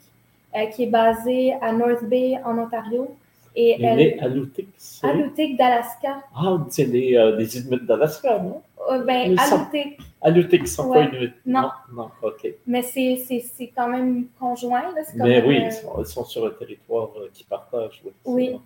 [0.73, 3.15] qui est basée à North Bay, en Ontario.
[3.55, 4.67] Et elle, est alutique,
[5.01, 6.23] Alutique d'Alaska.
[6.35, 8.61] Ah, c'est des, des Inuits d'Alaska, non?
[8.89, 9.99] Euh, ben, Alutique.
[10.21, 11.33] Alutique, ils ne sont pas Inuits.
[11.45, 11.69] Non.
[11.93, 12.09] non.
[12.21, 12.47] OK.
[12.67, 14.93] Mais c'est quand même conjoint.
[14.95, 15.01] Là.
[15.15, 15.69] Mais oui, euh,
[15.99, 18.01] ils sont, sur un territoire euh, qui partage.
[18.25, 18.59] Oui,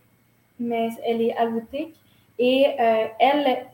[0.60, 1.96] mais elle est alutique.
[2.38, 2.66] Et
[3.20, 3.66] elle,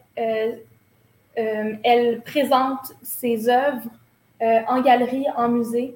[1.83, 3.89] elle présente ses œuvres
[4.39, 5.95] en galerie, en musée.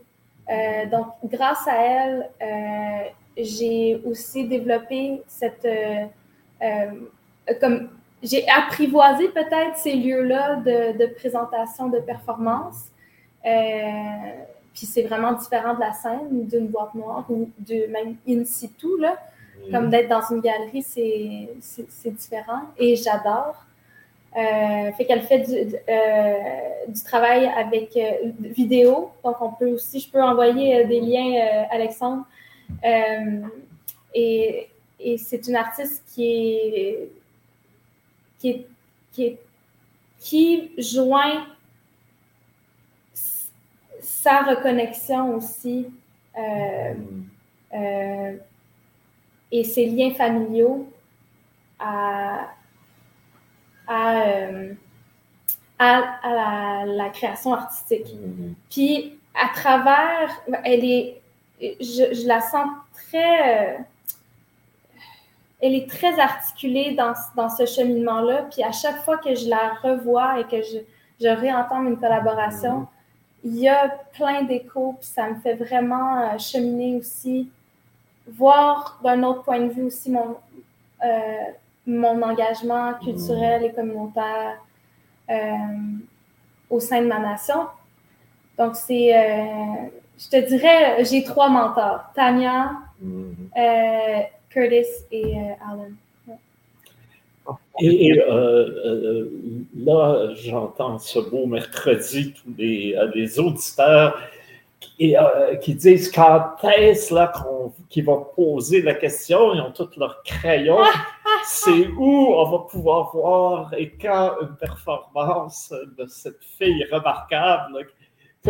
[0.92, 2.30] donc, grâce à elle,
[3.38, 5.68] j'ai aussi développé cette.
[7.62, 7.90] comme
[8.26, 12.86] j'ai apprivoisé peut-être ces lieux-là de, présentation de performance.
[13.46, 13.50] Euh,
[14.74, 18.88] puis c'est vraiment différent de la scène, d'une boîte noire ou de même in situ.
[19.00, 19.18] Là.
[19.72, 22.62] Comme d'être dans une galerie, c'est différent.
[22.78, 23.64] Et j'adore.
[24.38, 26.34] Euh, fait qu'elle fait du, euh,
[26.90, 27.98] du, travail avec
[28.40, 29.12] vidéo.
[29.24, 32.26] Donc, on peut aussi, je peux envoyer des liens, Alexandre.
[34.14, 34.68] et,
[35.00, 37.10] et c'est une artiste qui est
[38.46, 38.66] qui,
[39.12, 39.38] qui,
[40.20, 41.46] qui joint
[44.02, 45.88] sa reconnexion aussi
[46.38, 46.94] euh,
[47.74, 48.38] euh,
[49.52, 50.88] et ses liens familiaux
[51.80, 52.50] à,
[53.88, 54.74] à, euh,
[55.80, 58.08] à, la, création artistique.
[58.08, 58.54] Mm-hmm.
[58.70, 61.22] Puis à travers, elle est,
[61.62, 63.80] je, je la sens très
[65.66, 68.44] elle est très articulée dans, dans ce cheminement-là.
[68.52, 70.78] Puis à chaque fois que je la revois et que je,
[71.20, 72.88] je réentends une collaboration,
[73.44, 77.50] il y a plein d'échos, puis ça me fait vraiment euh, cheminer aussi,
[78.28, 80.36] voir d'un autre point de vue aussi mon,
[81.04, 81.38] euh,
[81.88, 84.58] mon engagement culturel et communautaire
[85.32, 85.36] euh,
[86.70, 87.66] au sein de ma nation.
[88.58, 89.12] Donc, c'est,
[90.18, 92.06] je te dirais, j'ai trois mentors.
[92.16, 92.72] Tania,
[93.04, 94.28] mm-hmm.
[94.56, 95.92] Curtis et euh, Alan.
[97.82, 99.30] Et euh, euh,
[99.76, 102.96] là, j'entends ce beau mercredi tous les,
[103.38, 104.18] auditeurs
[104.80, 105.16] qui,
[105.62, 107.34] qui, disent quand est-ce là
[107.90, 110.80] qu'ils vont poser la question, ils ont tous leurs crayons.
[111.46, 117.88] c'est où on va pouvoir voir et quand une performance de cette fille remarquable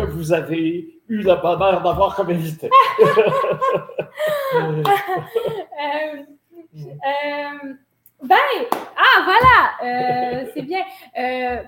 [0.04, 2.70] que vous avez eu le bonheur d'avoir comme invité.
[5.78, 6.22] Euh,
[6.82, 7.74] euh,
[8.22, 8.36] ben,
[8.96, 10.82] ah voilà, euh, c'est bien.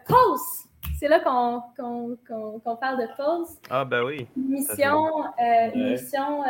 [0.06, 0.68] Pulse,
[0.98, 3.58] c'est là qu'on parle de Pulse.
[3.70, 4.26] Ah ben oui.
[4.36, 5.08] Une mission,
[5.38, 6.42] une mission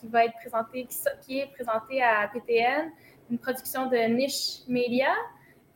[0.00, 0.88] qui va être présentée,
[1.22, 2.90] qui, est présentée à PTN,
[3.30, 5.12] une production de Niche Media.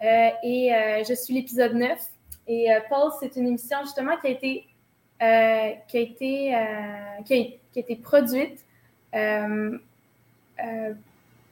[0.01, 1.99] et je suis l'épisode 9.
[2.49, 4.70] Et Pulse, c'est une émission justement qui a été
[5.23, 8.65] euh, qui, a été, euh, qui, a, qui, a, été produite
[9.15, 9.77] euh,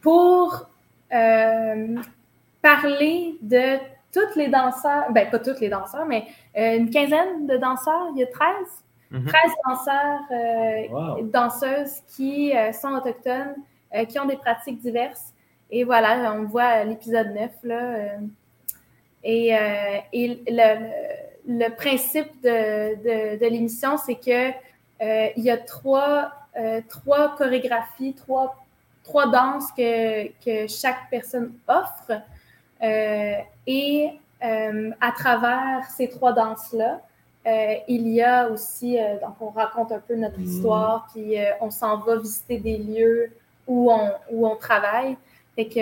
[0.00, 0.70] pour
[2.62, 3.76] parler de
[4.10, 6.24] toutes les danseurs, ben pas toutes les danseurs, mais
[6.56, 8.48] une quinzaine de danseurs, il y a 13,
[9.10, 9.52] 13 mm-hmm.
[9.68, 13.54] danseurs, danseuses qui sont autochtones,
[14.08, 15.34] qui ont des pratiques diverses.
[15.70, 17.96] Et voilà, on voit l'épisode 9 là.
[19.24, 19.48] et,
[20.12, 21.27] et le, le
[21.76, 24.50] principe de, l'émission, c'est que
[25.00, 28.56] euh, il y a trois, euh, trois chorégraphies, trois,
[29.04, 32.20] trois danses que, que chaque personne offre.
[32.82, 33.34] Euh,
[33.66, 37.00] et à travers ces trois danses-là,
[37.88, 40.44] il y a aussi, donc on raconte un peu notre mmh.
[40.44, 43.32] histoire, puis on s'en va visiter des lieux
[43.66, 45.16] où on, où on travaille.
[45.56, 45.80] Fait que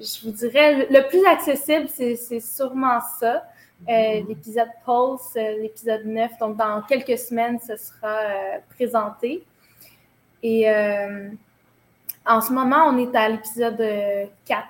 [0.00, 3.42] je vous dirais, le plus accessible, c'est sûrement ça.
[3.88, 6.38] Euh, l'épisode Pulse, euh, l'épisode 9.
[6.40, 9.44] Donc, dans quelques semaines, ce sera euh, présenté.
[10.42, 10.68] Et
[12.24, 13.82] en ce moment, on est à l'épisode
[14.44, 14.66] 4,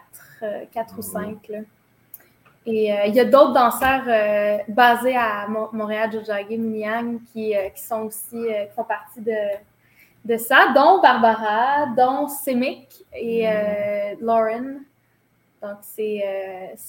[0.72, 1.50] 4 ou 5.
[2.64, 4.04] Et il y a d'autres danseurs
[4.68, 9.36] basés à Montréal, Jojage, Miniang, qui, qui sont aussi, qui font partie de,
[10.24, 13.46] de ça, dont Barbara, dont Simic et
[14.20, 14.78] Lauren.
[15.60, 16.22] Donc, c'est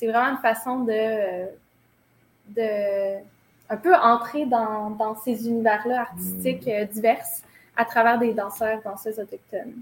[0.03, 1.49] vraiment une façon de
[2.55, 3.19] de
[3.69, 6.71] un peu entrer dans, dans ces univers-là artistiques mm.
[6.71, 7.25] euh, divers
[7.75, 9.73] à travers des danseurs, danseuses autochtones.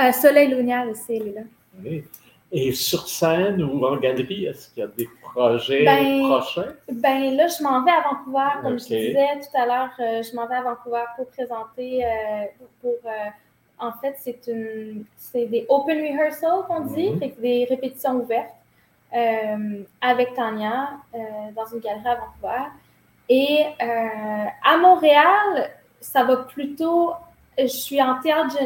[0.00, 1.40] Euh, Soleil Lunial aussi, elle est là.
[1.84, 2.04] Oui.
[2.52, 6.72] Et sur scène ou en galerie, est-ce qu'il y a des projets ben, prochains?
[6.90, 10.34] Ben là, je m'en vais à Vancouver, comme je disais tout à l'heure, euh, je
[10.34, 12.02] m'en vais à Vancouver pour présenter,
[12.80, 12.96] pour,
[13.78, 17.40] en fait, c'est une, c'est des open rehearsals qu'on dit, mm-hmm.
[17.40, 18.50] des répétitions ouvertes.
[19.12, 21.18] Euh, avec Tania euh,
[21.56, 22.70] dans une galerie à Vancouver.
[23.28, 27.12] Et euh, à Montréal, ça va plutôt.
[27.58, 28.56] Je suis en théâtre,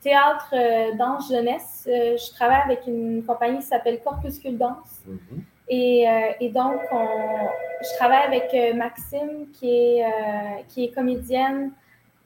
[0.00, 0.54] théâtre
[0.96, 1.82] danse jeunesse.
[1.86, 5.02] je travaille avec une compagnie qui s'appelle Corpuscule Danse.
[5.08, 5.40] Mm-hmm.
[5.72, 6.06] Et,
[6.40, 10.04] et, donc, je travaille avec Maxime, qui est,
[10.68, 11.72] qui est comédienne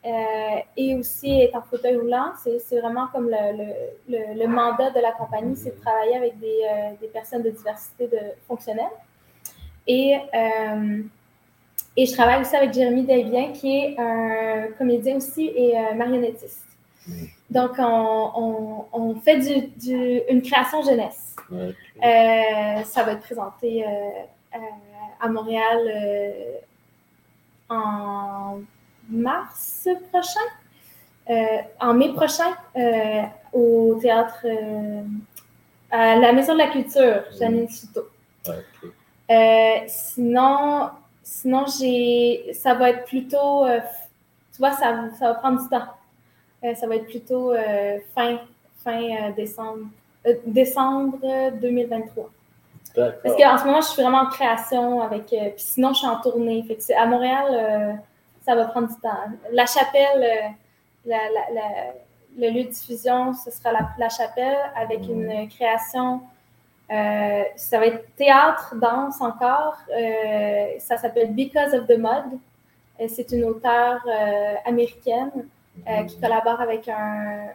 [0.04, 2.32] euh, et aussi est en fauteuil roulant.
[2.36, 3.72] C'est vraiment comme le,
[4.06, 7.48] le, le, mandat de la compagnie, c'est de travailler avec des, euh, des, personnes de
[7.48, 8.92] diversité de, fonctionnelle.
[9.86, 11.02] Et, euh,
[11.96, 16.66] et je travaille aussi avec Jérémy Delvien, qui est un comédien aussi et marionnettiste.
[17.48, 21.34] Donc, on, on, on fait du, du, une création jeunesse.
[22.00, 23.86] ça va être présenté
[25.20, 25.78] à Montréal
[27.70, 28.58] en
[29.08, 30.40] mars prochain,
[31.30, 35.02] euh, en mai prochain, euh, au théâtre euh,
[35.90, 38.08] à la Maison de la Culture, Janine Souto.
[39.86, 40.90] sinon,
[41.22, 43.64] sinon j'ai, ça va être plutôt,
[44.52, 46.74] tu vois, ça, ça, va prendre du temps.
[46.74, 47.54] ça va être plutôt
[48.14, 48.40] fin,
[48.82, 49.86] fin décembre,
[50.46, 51.18] décembre
[51.60, 52.30] 2023.
[52.94, 55.26] Parce qu'en ce moment, je suis vraiment en création avec.
[55.26, 56.62] puis sinon, je suis en tournée.
[56.64, 57.98] Fait que c'est à Montréal
[58.44, 59.16] ça va prendre du temps.
[59.52, 60.52] La chapelle,
[61.06, 61.90] euh,
[62.36, 65.10] le lieu de diffusion, ce sera la, chapelle avec mm.
[65.10, 66.20] une création.
[66.90, 69.76] Euh, ça va être théâtre, danse encore.
[69.96, 72.38] Euh, ça s'appelle Because of the Mud.
[73.08, 74.06] C'est une auteure
[74.64, 75.32] américaine
[76.06, 76.20] qui mm.
[76.20, 77.48] collabore avec un,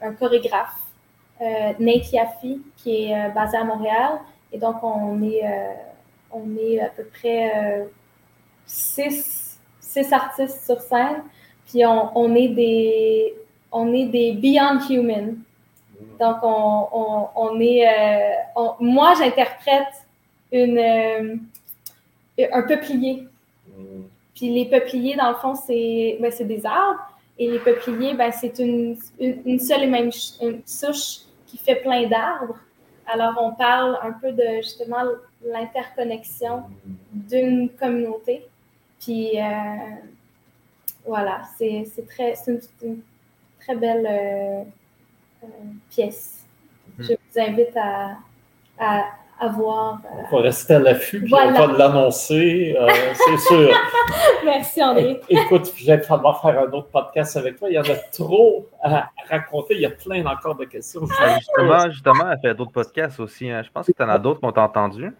[0.00, 0.80] un, chorégraphe,
[1.40, 2.46] Nate Yaffe,
[2.76, 4.20] qui est basé à Montréal.
[4.52, 5.42] Et donc, on est,
[6.30, 7.86] on est à peu près
[8.64, 9.45] six
[9.96, 11.22] six artistes sur scène,
[11.66, 13.34] puis on, est des
[13.72, 15.38] on est des beyond human.
[16.20, 19.94] Donc on, on, est euh, moi j'interprète
[20.52, 21.36] une euh,
[22.52, 23.26] un peuplier.
[24.34, 27.00] Puis les peupliers dans le fond c'est ben, des arbres
[27.38, 32.58] et les peupliers ben, c'est une, une, seule et même souche qui fait plein d'arbres.
[33.06, 35.04] Alors on parle un peu de justement
[35.42, 36.64] l'interconnexion
[37.12, 38.46] d'une communauté.
[39.06, 39.44] Puis euh,
[41.06, 42.98] voilà, c'est très, une, une,
[43.60, 44.62] très belle euh,
[45.44, 45.46] euh,
[45.90, 46.44] pièce.
[46.98, 48.16] je vous invite à,
[48.80, 49.04] à,
[49.38, 50.00] à voir.
[50.04, 51.62] euh, On va rester à l'affût, puis Voilà.
[51.62, 53.70] on va l'annoncer, euh, c'est sûr.
[54.44, 55.20] Merci André.
[55.28, 57.68] Écoute, je vais falloir faire un autre podcast avec toi.
[57.70, 59.74] Il y en a trop à raconter.
[59.74, 61.02] Il y a plein encore de questions.
[61.02, 63.48] Ben, justement, justement, elle fait d'autres podcasts aussi.
[63.50, 63.62] hein.
[63.62, 65.12] Je pense que tu en as d'autres qu'on t'a entendu.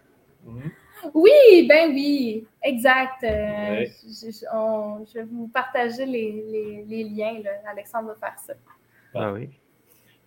[0.44, 0.70] Mhm.
[1.14, 3.22] Oui, ben oui, exact.
[3.24, 3.26] Euh,
[3.70, 3.92] Ouais.
[4.04, 7.40] je, je- on- je vais vous partager les, les- les liens.
[7.44, 7.50] là.
[7.70, 8.54] Alexandre va faire ça.
[9.14, 9.48] Ah oui.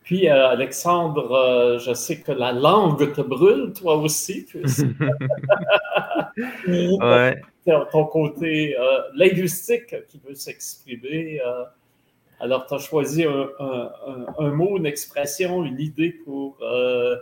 [0.03, 4.85] Puis, euh, Alexandre, euh, je sais que la langue te brûle, toi aussi, puisque
[6.67, 7.41] ouais.
[7.65, 11.39] ton, ton côté euh, linguistique qui veut s'exprimer.
[11.45, 11.63] euh,
[12.39, 17.17] alors, tu as choisi un, un- un- un mot, une expression, une idée pour euh,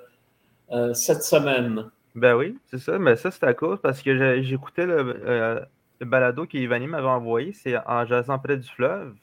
[0.71, 1.89] euh, cette semaine.
[2.17, 2.97] Ben oui, c'est ça.
[2.99, 4.97] Mais ça, c'est à cause parce que j'écoutais le,
[5.27, 5.61] euh,
[5.99, 7.53] le balado qu'Ivani m'avait envoyé.
[7.53, 9.15] C'est en jasant près du fleuve.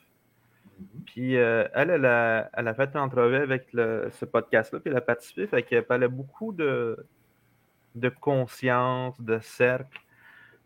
[1.06, 4.90] Puis euh, elle, elle a, elle a fait une entrevue avec le- ce podcast-là, puis
[4.90, 5.46] elle a participé.
[5.46, 7.04] Fait qu'elle parlait beaucoup de,
[7.96, 9.98] de conscience, de cercle.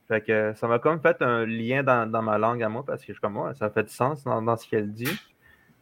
[0.08, 3.02] Fait que ça m'a comme fait un lien dans, dans ma langue à moi, parce
[3.02, 5.18] que je suis comme moi, ça fait du sens dans, dans ce qu'elle dit.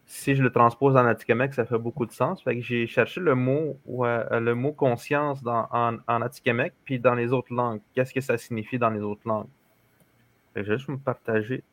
[0.08, 2.40] Si je le transpose en Atikamekw, ça fait beaucoup de sens.
[2.46, 6.20] J'ai cherché le mot, ouais, le mot conscience en, en
[6.84, 7.80] puis dans les autres langues.
[7.92, 9.48] Qu'est-ce que ça signifie dans les autres langues?
[10.54, 11.64] Je vais juste me partager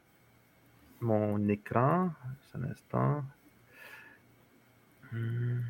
[0.99, 2.09] mon écran.
[2.55, 3.23] Un instant.
[5.11, 5.61] Hmm.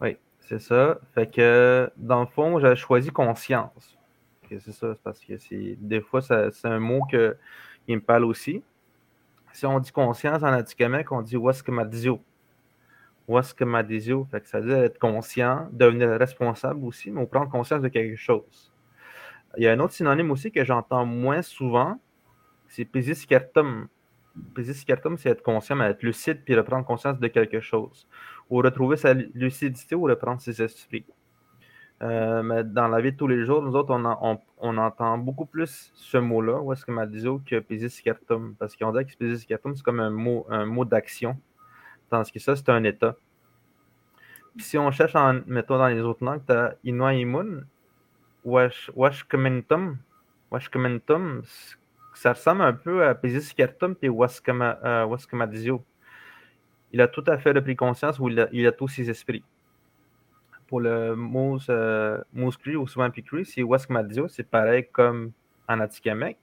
[0.00, 0.98] Oui, c'est ça.
[1.14, 3.96] Fait que dans le fond, j'ai choisi conscience.
[4.48, 7.36] C'est ça, parce que c'est des fois, c'est un mot que,
[7.84, 8.62] qui me parle aussi.
[9.58, 12.20] Si on dit conscience en Atikamekw, on dit Waskamadizio.
[13.26, 17.82] Waskamadizio, fait que ça veut dire être conscient, devenir responsable aussi, mais on prend conscience
[17.82, 18.72] de quelque chose.
[19.56, 21.98] Il y a un autre synonyme aussi que j'entends moins souvent,
[22.68, 23.88] c'est Pisiskertum.
[24.54, 28.06] Pisiskertum, c'est être conscient, mais être lucide puis reprendre conscience de quelque chose.
[28.50, 31.04] Ou retrouver sa lu- lucidité ou reprendre ses esprits.
[32.00, 34.78] Euh, mais dans la vie de tous les jours, nous autres, on, en- on- on
[34.78, 38.54] entend beaucoup plus ce mot-là, ou est-ce que Madiso, que.
[38.54, 41.36] Parce qu'on dit que Pisiskertum, c'est comme un mot, un mot d'action.
[42.08, 43.16] Tandis que ça, c'est un état.
[44.56, 47.64] Puis si on cherche, en, mettons, dans les autres langues, tu as Inuaimun,
[48.44, 49.98] Wash, Washkementum.
[50.50, 51.76] Washkementum, c-
[52.14, 55.84] ça ressemble un peu à Pisiskertum puis Waskama- euh, Waskamadizio.
[56.92, 59.44] Il a tout à fait repris conscience a, il a tous ses esprits.
[60.68, 65.32] Pour le Moose, euh, Moose Cree ou Swampy Cree, c'est Waskamadizio, c'est pareil comme
[65.66, 66.36] en Atikamekw.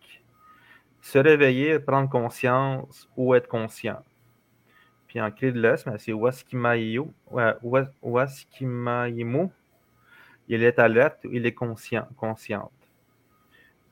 [1.00, 4.04] Se réveiller, prendre conscience ou être conscient.
[5.08, 7.14] Puis en clé de l'Est, ben, c'est Waskimayo.
[10.48, 12.72] Il est alerte, il est conscient, consciente.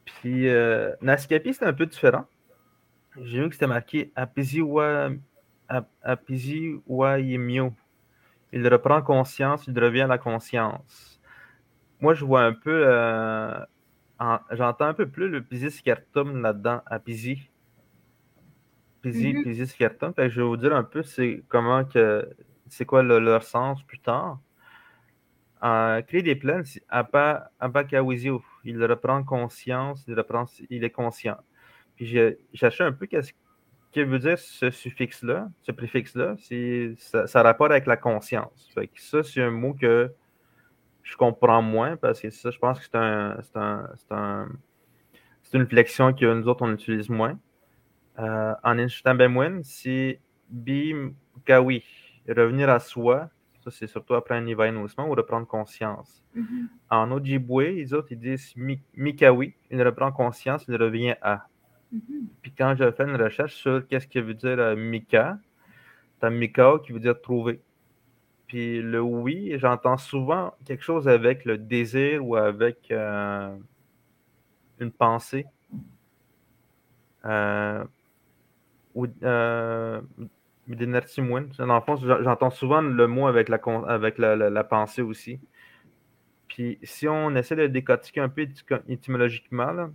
[0.05, 2.25] Puis euh, Naskapi, c'est un peu différent.
[3.21, 5.11] J'ai vu que c'était marqué Apiziwa.
[8.53, 11.19] Il reprend conscience, il revient à la conscience.
[11.99, 13.57] Moi, je vois un peu, euh,
[14.19, 17.49] en- j'entends un peu plus le Pisiskertum là-dedans, Apizi.
[19.01, 19.33] Pisi.
[20.13, 22.29] Fait que je vais vous dire un peu c'est comment que
[22.69, 24.39] c'est quoi le- leur sens plus tard.
[25.61, 26.63] En Clé des plaines,
[27.59, 28.43] Apakawizio.
[28.65, 31.37] Il reprend conscience, il, reprend, il est conscient.
[31.95, 33.33] Puis j'ai cherché un peu qu'est-ce
[33.93, 36.35] que veut dire ce suffixe-là, ce préfixe-là.
[36.39, 38.69] C'est, ça, ça rapport avec la conscience.
[38.73, 40.11] Fait que ça, c'est un mot que
[41.03, 44.49] je comprends moins parce que ça, je pense que c'est un, c'est un, c'est un-
[45.43, 47.37] c'est une flexion que nous autres, on utilise moins.
[48.19, 50.19] Euh, en Inshtambemwen, c'est
[50.49, 51.83] Bimkawi,
[52.27, 53.29] revenir à soi.
[53.63, 56.23] Ça, c'est surtout après un évanouissement ou reprendre conscience.
[56.35, 56.69] Mhm.
[56.89, 61.47] En Ojibwe, les autres, ils disent Mi- Mikawi, il reprend conscience, il revient à.
[61.93, 62.27] Mhm.
[62.41, 65.37] Puis quand je fais une recherche sur qu'est-ce que veut dire euh, Mika,
[66.19, 67.61] tu as Mika qui veut dire trouver.
[68.47, 73.55] Puis le oui, j'entends souvent quelque chose avec le désir ou avec euh,
[74.79, 75.45] une pensée.
[77.25, 77.83] Euh,
[78.95, 80.01] ou euh.
[80.65, 85.39] Dans le fond, j'en- j'entends souvent le mot avec la, avec la, pensée aussi.
[86.47, 89.89] Puis si on essaie de décortiquer un peu éty- étymologiquement, là,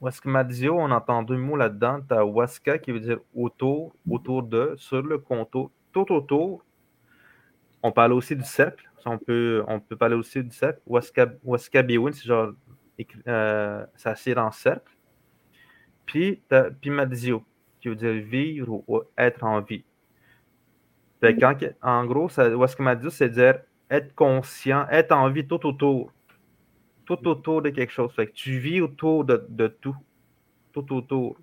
[0.00, 2.00] Waskamadizio, on entend deux mots là-dedans?
[2.08, 6.64] Tu as Waska qui veut dire autour, autour de, sur le contour, tout autour.
[7.82, 8.88] On parle aussi du cercle.
[9.04, 10.80] On peut, on peut parler aussi du cercle.
[10.86, 12.52] Waska, Waskabiwin, c'est genre,
[13.28, 14.90] euh, s'assire en cercle.
[16.06, 17.44] Puis, tu as Pimadizio,
[17.80, 19.84] qui veut dire vivre ou, être en vie.
[21.82, 26.12] En, gros, ça, Waskamadizio, c'est dire être conscient, être en vie tout autour
[27.16, 28.12] tout autour de quelque chose.
[28.12, 29.96] Fait que tu vis autour de, de tout.
[30.72, 31.36] Tout autour.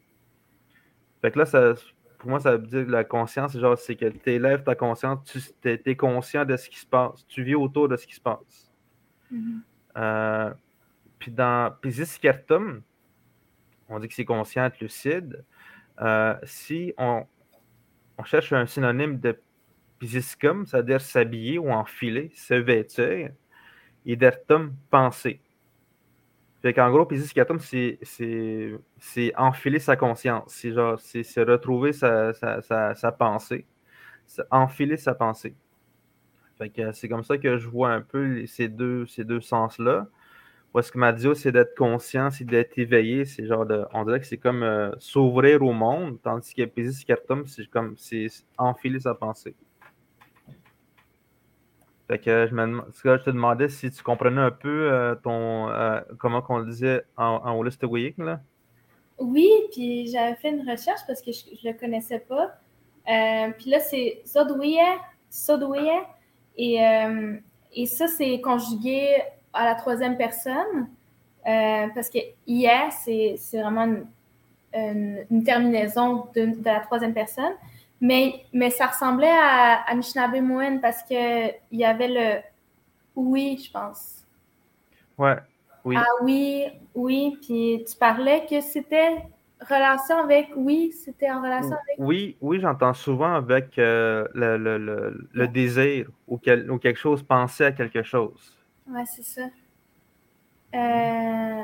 [1.21, 1.73] Fait que là, ça,
[2.17, 5.19] pour moi, ça veut dire la conscience, genre, c'est que tu élèves ta conscience,
[5.61, 8.21] tu es, conscient de ce qui se passe, tu vis autour de ce qui se
[8.21, 8.71] passe.
[9.33, 9.59] Mm-hmm.
[9.97, 10.53] Euh,
[11.19, 12.81] puis dans Pisiskirtum,
[13.89, 15.43] on dit que c'est conscient, lucide.
[15.99, 17.25] Euh, si on,
[18.17, 19.37] on, cherche un synonyme de
[19.99, 23.31] pisiscum, c'est-à-dire s'habiller ou enfiler, se vêtir,
[24.05, 25.41] et d'ertum, penser.
[26.61, 27.99] Fait qu'en gros, Pisiscatum, c'est
[29.37, 30.45] enfiler sa conscience.
[30.47, 32.33] C'est genre, c'est retrouver sa,
[33.17, 33.65] pensée.
[34.51, 35.55] Enfiler sa pensée.
[36.57, 39.05] Fait que c'est comme ça que je vois un peu ces deux,
[39.41, 40.07] sens-là.
[40.73, 43.25] Parce que Madio, c'est d'être conscient, c'est d'être éveillé.
[43.25, 43.85] C'est genre de.
[43.93, 48.27] On dirait que c'est comme euh, s'ouvrir au monde, tandis que Pisiscatum, c'est comme c'est
[48.57, 49.55] enfiler sa pensée.
[52.07, 55.99] Fait que je, me, je te demandais si tu comprenais un peu euh, ton euh,
[56.17, 58.39] comment qu'on le disait en, en holistic là.
[59.19, 62.53] Oui, puis j'avais fait une recherche parce que je ne le connaissais pas.
[63.09, 64.79] Euh, puis là, c'est Sodouye.
[66.55, 66.79] Et,
[67.73, 69.15] et ça, c'est conjugué
[69.53, 70.87] à la troisième personne.
[71.43, 73.87] parce que hier, c'est vraiment
[74.73, 77.53] une, terminaison de, la troisième personne.
[77.99, 82.41] Mais, mais ça ressemblait à, à Moen parce qu'il y avait le
[83.15, 84.23] oui, je pense.
[85.17, 85.37] Ouais,
[85.83, 85.95] oui.
[85.97, 87.37] Ah oui, oui.
[87.41, 89.17] Puis tu parlais que c'était
[89.59, 91.95] relation avec oui, c'était en relation avec.
[91.97, 97.23] Oui, oui, j'entends souvent avec euh, le, le, le, le, désir ou, ou, quelque chose,
[97.23, 98.53] penser à quelque chose.
[98.87, 99.41] Ouais, c'est ça.
[100.75, 101.63] Euh,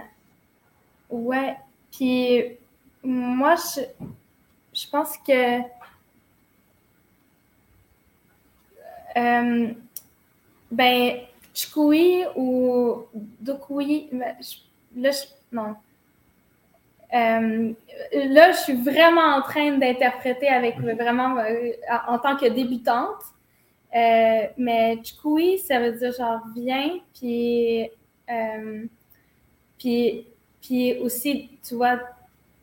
[1.12, 1.56] ouais.
[1.96, 2.58] Puis
[3.04, 3.82] moi, je,
[4.74, 5.60] je pense que
[9.18, 9.74] Euh,
[10.72, 11.20] ben,
[11.54, 15.76] Chkoui ou Dokui, là, je, non.
[17.14, 17.74] Euh,
[18.12, 21.72] là, je suis vraiment en train d'interpréter avec vraiment euh,
[22.08, 23.22] en tant que débutante.
[23.96, 27.92] Euh, mais Chkoui, ça veut dire genre viens, puis,
[29.78, 30.26] puis,
[30.60, 32.00] puis aussi, tu vois,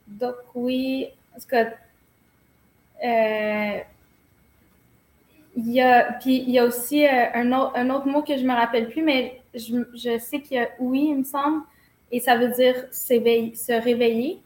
[0.09, 1.67] Dokui, en tout cas,
[5.65, 8.37] il y a, puis il y a aussi euh, un, autre, un, autre, mot que
[8.37, 11.63] je me rappelle plus, mais je, je sais qu'il y a oui, il me semble,
[12.11, 14.39] et ça veut dire se réveiller.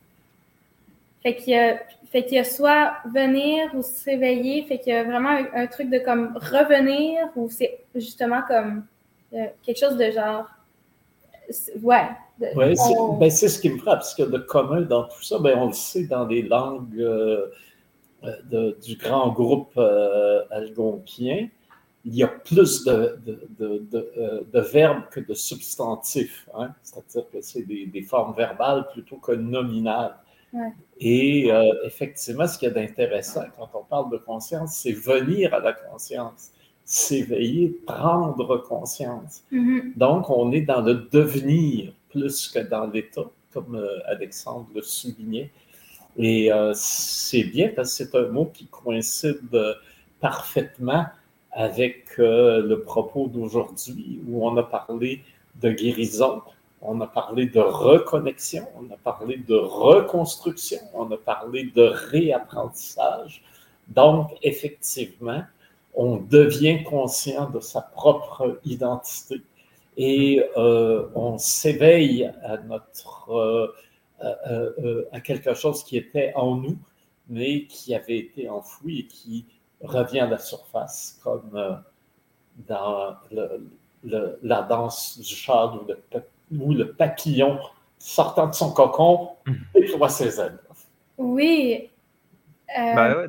[1.23, 1.79] Fait qu'il y a,
[2.11, 5.67] fait qu'il y a soit venir ou se réveiller, fait qu'il y a vraiment un,
[5.67, 8.85] truc de comme revenir ou c'est justement comme
[9.33, 10.45] euh, quelque chose de genre,
[11.83, 12.09] ouais.
[12.41, 12.75] ouais,
[13.19, 15.69] ben, c'est ce qui me frappe, parce que de commun dans tout ça, ben on
[15.69, 16.99] le sait dans les langues.
[16.99, 17.47] Euh,
[18.51, 21.49] de, du grand groupe euh, algonquien,
[22.05, 26.47] il y a plus de, de, euh, de verbes que de substantifs.
[26.55, 26.71] Hein?
[26.83, 30.17] C'est-à-dire que c'est des, des, formes verbales plutôt que nominales.
[31.01, 35.53] Et euh, effectivement, ce qu'il y a d'intéressant quand on parle de conscience, c'est venir
[35.53, 36.53] à la conscience,
[36.85, 39.43] s'éveiller, prendre conscience.
[39.51, 39.97] Mm-hmm.
[39.97, 45.51] Donc, on est dans le devenir plus que dans l'état, comme Alexandre le soulignait.
[46.17, 49.75] Et euh, c'est bien parce que c'est un mot qui coïncide euh,
[50.21, 51.07] parfaitement
[51.53, 55.23] avec euh, le propos d'aujourd'hui où on a parlé
[55.61, 56.43] de guérison,
[56.83, 63.43] on a parlé de reconnexion, on a parlé de reconstruction, on a parlé de réapprentissage.
[63.89, 65.43] Donc, effectivement,
[65.95, 69.41] on devient conscient de sa propre identité
[69.97, 73.69] et euh, on s'éveille à notre euh,
[74.21, 76.79] à quelque chose qui était en nous,
[77.29, 79.47] mais qui avait été enfoui et qui
[79.81, 81.75] revient à la surface, comme euh,
[82.67, 83.17] dans
[84.43, 85.73] la danse du chat
[86.51, 87.59] où le, papillon,
[87.99, 89.57] sortant de son cocon, mhm.
[89.75, 90.59] déploie ses ailes.
[91.19, 91.91] Oui.
[92.69, 93.27] Ben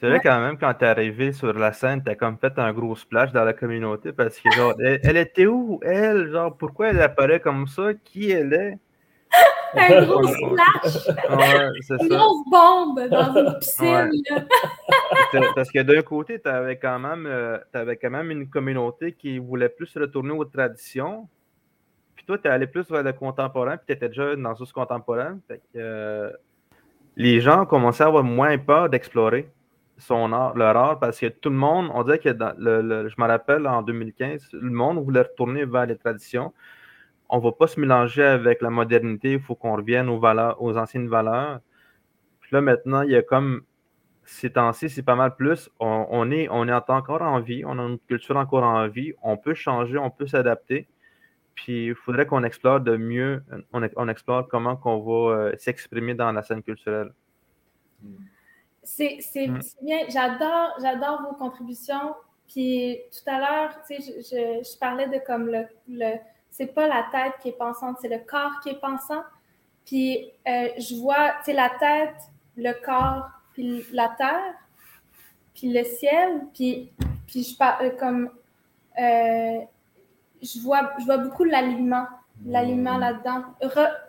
[0.00, 2.58] c'est vrai quand même, quand tu es arrivé sur la scène, tu as comme fait
[2.58, 6.30] un gros splash dans la communauté parce que genre, elle, était où, elle?
[6.30, 7.92] Genre, pourquoi elle apparaît comme ça?
[8.02, 8.78] Qui elle est?
[9.74, 11.08] Un gros splash.
[12.00, 14.10] une grosse bombe dans une piscine.
[15.54, 19.38] Parce que d'un côté, tu avais, quand même, euh, avais quand même une communauté qui
[19.38, 21.28] voulait plus retourner aux traditions.
[22.14, 24.72] Puis toi, tu es allé plus vers le contemporain, puis tu étais déjà dans ce
[24.72, 25.38] contemporain.
[25.76, 26.30] Euh,
[27.16, 29.50] les gens commençaient à avoir moins peur d'explorer
[29.98, 33.14] son art, leur art, parce que tout le monde, on dirait que dans le, je
[33.18, 36.52] me rappelle en 2015, le monde voulait retourner vers les traditions
[37.30, 40.60] on ne va pas se mélanger avec la modernité, il faut qu'on revienne aux valeurs,
[40.60, 41.60] aux anciennes valeurs.
[42.40, 43.62] Puis là, maintenant, il y a comme
[44.24, 45.70] ces temps-ci, c'est pas mal plus.
[45.78, 49.36] On, est, on est encore en vie, on a une culture encore en vie, on
[49.36, 50.88] peut changer, on peut s'adapter.
[51.54, 53.42] Puis il faudrait qu'on explore de mieux,
[53.72, 57.12] on, explore comment qu'on va euh, s'exprimer dans la scène culturelle.
[58.82, 59.60] c'est mm.
[59.82, 59.98] bien.
[60.08, 62.14] J'adore, j'adore vos contributions.
[62.48, 66.16] Puis tout à l'heure, tu sais, je, je, parlais de comme le, le
[66.50, 69.22] c'est pas la tête qui est pensante, c'est le corps qui est pensant.
[69.84, 72.16] Puis euh, je vois, tu sais, la tête,
[72.56, 74.54] le corps, puis la terre,
[75.54, 76.92] puis le ciel, puis,
[77.26, 78.30] puis je parle euh, comme
[78.98, 79.60] euh,
[80.42, 82.06] je vois, je vois beaucoup l'alignement,
[82.44, 83.00] l'alignement mm.
[83.00, 83.44] là-dedans,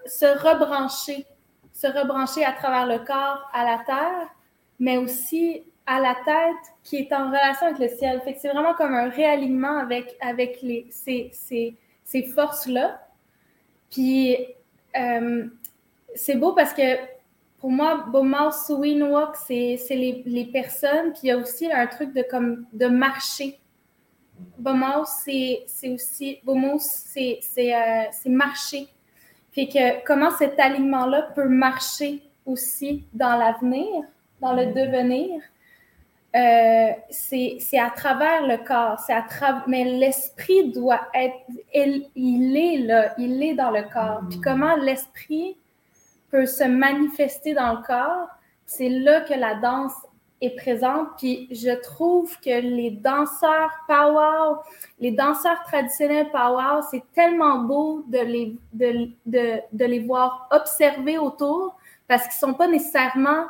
[0.06, 1.26] se rebrancher,
[1.74, 4.28] se rebrancher à travers le corps, à la terre,
[4.80, 8.22] mais aussi à la tête qui est en relation avec le ciel.
[8.22, 11.76] Fait que c'est vraiment comme un réalignement avec, avec les, ces, ces,
[12.12, 13.08] ces forces-là.
[13.90, 14.36] Puis
[14.98, 15.46] euh,
[16.14, 16.98] c'est beau parce que
[17.60, 21.14] pour moi, Beaumont, Swinwalk, c'est les, les, personnes.
[21.14, 23.60] Puis il y a aussi un truc de, comme, de marcher.
[24.58, 26.40] Beaumont, c'est aussi.
[26.44, 28.88] Beaumont, c'est euh, marcher.
[29.52, 34.04] Fait que comment cet alignement-là peut marcher aussi dans l'avenir,
[34.42, 35.42] dans le devenir?
[36.34, 41.36] Euh, c'est à travers le corps, c'est à travers, mais l'esprit doit être,
[41.74, 44.22] il, il, est là, il est dans le corps.
[44.30, 45.58] Puis comment l'esprit
[46.30, 48.30] peut se manifester dans le corps,
[48.66, 49.94] c'est là que la danse
[50.40, 51.10] est présente.
[51.18, 54.56] Puis je trouve que les danseurs power,
[55.02, 61.18] les danseurs traditionnels power, c'est tellement beau de les, de, de, de les voir observer
[61.18, 61.76] autour
[62.08, 63.48] parce qu'ils ne sont pas nécessairement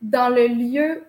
[0.00, 1.04] dans le lieu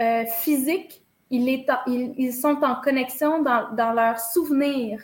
[0.00, 5.02] euh, physique, ils, sont en connexion dans, leurs souvenirs.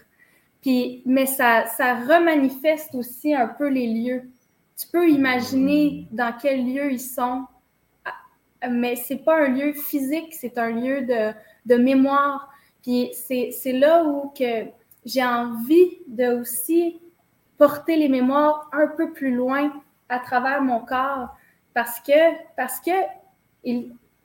[0.60, 4.30] Puis, mais ça, remanifeste aussi un peu les lieux.
[4.76, 7.44] Tu peux imaginer dans quel lieu ils sont,
[8.70, 11.02] mais c'est pas un lieu physique, c'est un lieu
[11.66, 12.48] de, mémoire.
[12.82, 14.66] Puis c'est là où que
[15.04, 17.00] j'ai envie de aussi
[17.58, 19.72] porter les mémoires un peu plus loin
[20.08, 21.28] à travers mon corps
[21.74, 22.12] parce que
[22.56, 22.90] parce que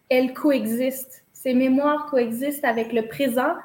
[0.10, 1.24] elles coexistent.
[1.34, 3.56] Ces mémoires coexistent avec le présent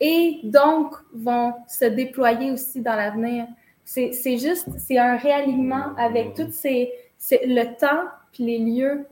[0.00, 3.46] et donc vont se déployer aussi dans l'avenir.
[3.84, 6.92] C'est juste, c'est un réalignement avec tout ces,
[7.30, 9.06] le temps puis les lieux.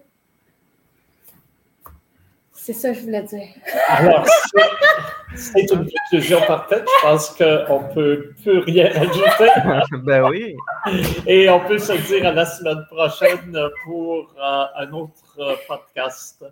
[2.52, 3.48] C'est ça que je voulais dire.
[3.88, 4.26] Alors,
[5.34, 6.86] c'est une conclusion parfaite.
[6.86, 9.48] Je pense qu'on ne peut plus rien ajouter.
[10.04, 10.54] ben oui.
[11.26, 16.44] Et on peut se dire à la semaine prochaine pour euh, un autre podcast.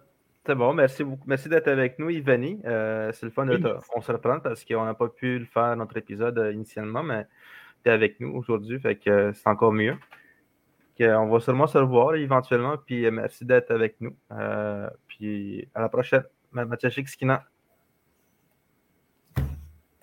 [0.47, 1.25] C'est bon, merci beaucoup.
[1.27, 2.61] Merci d'être avec nous, Ivani.
[2.67, 3.67] Euh, c'est le fun de te...
[3.97, 7.27] On se reprend parce qu'on n'a pas pu le faire notre épisode euh, initialement, mais
[7.83, 9.97] tu es avec nous aujourd'hui, fait que euh, c'est encore mieux.
[11.01, 14.17] on va seulement se revoir éventuellement, puis merci d'être avec nous.
[15.09, 16.23] puis à la prochaine.
[16.53, 16.91] Mathieu.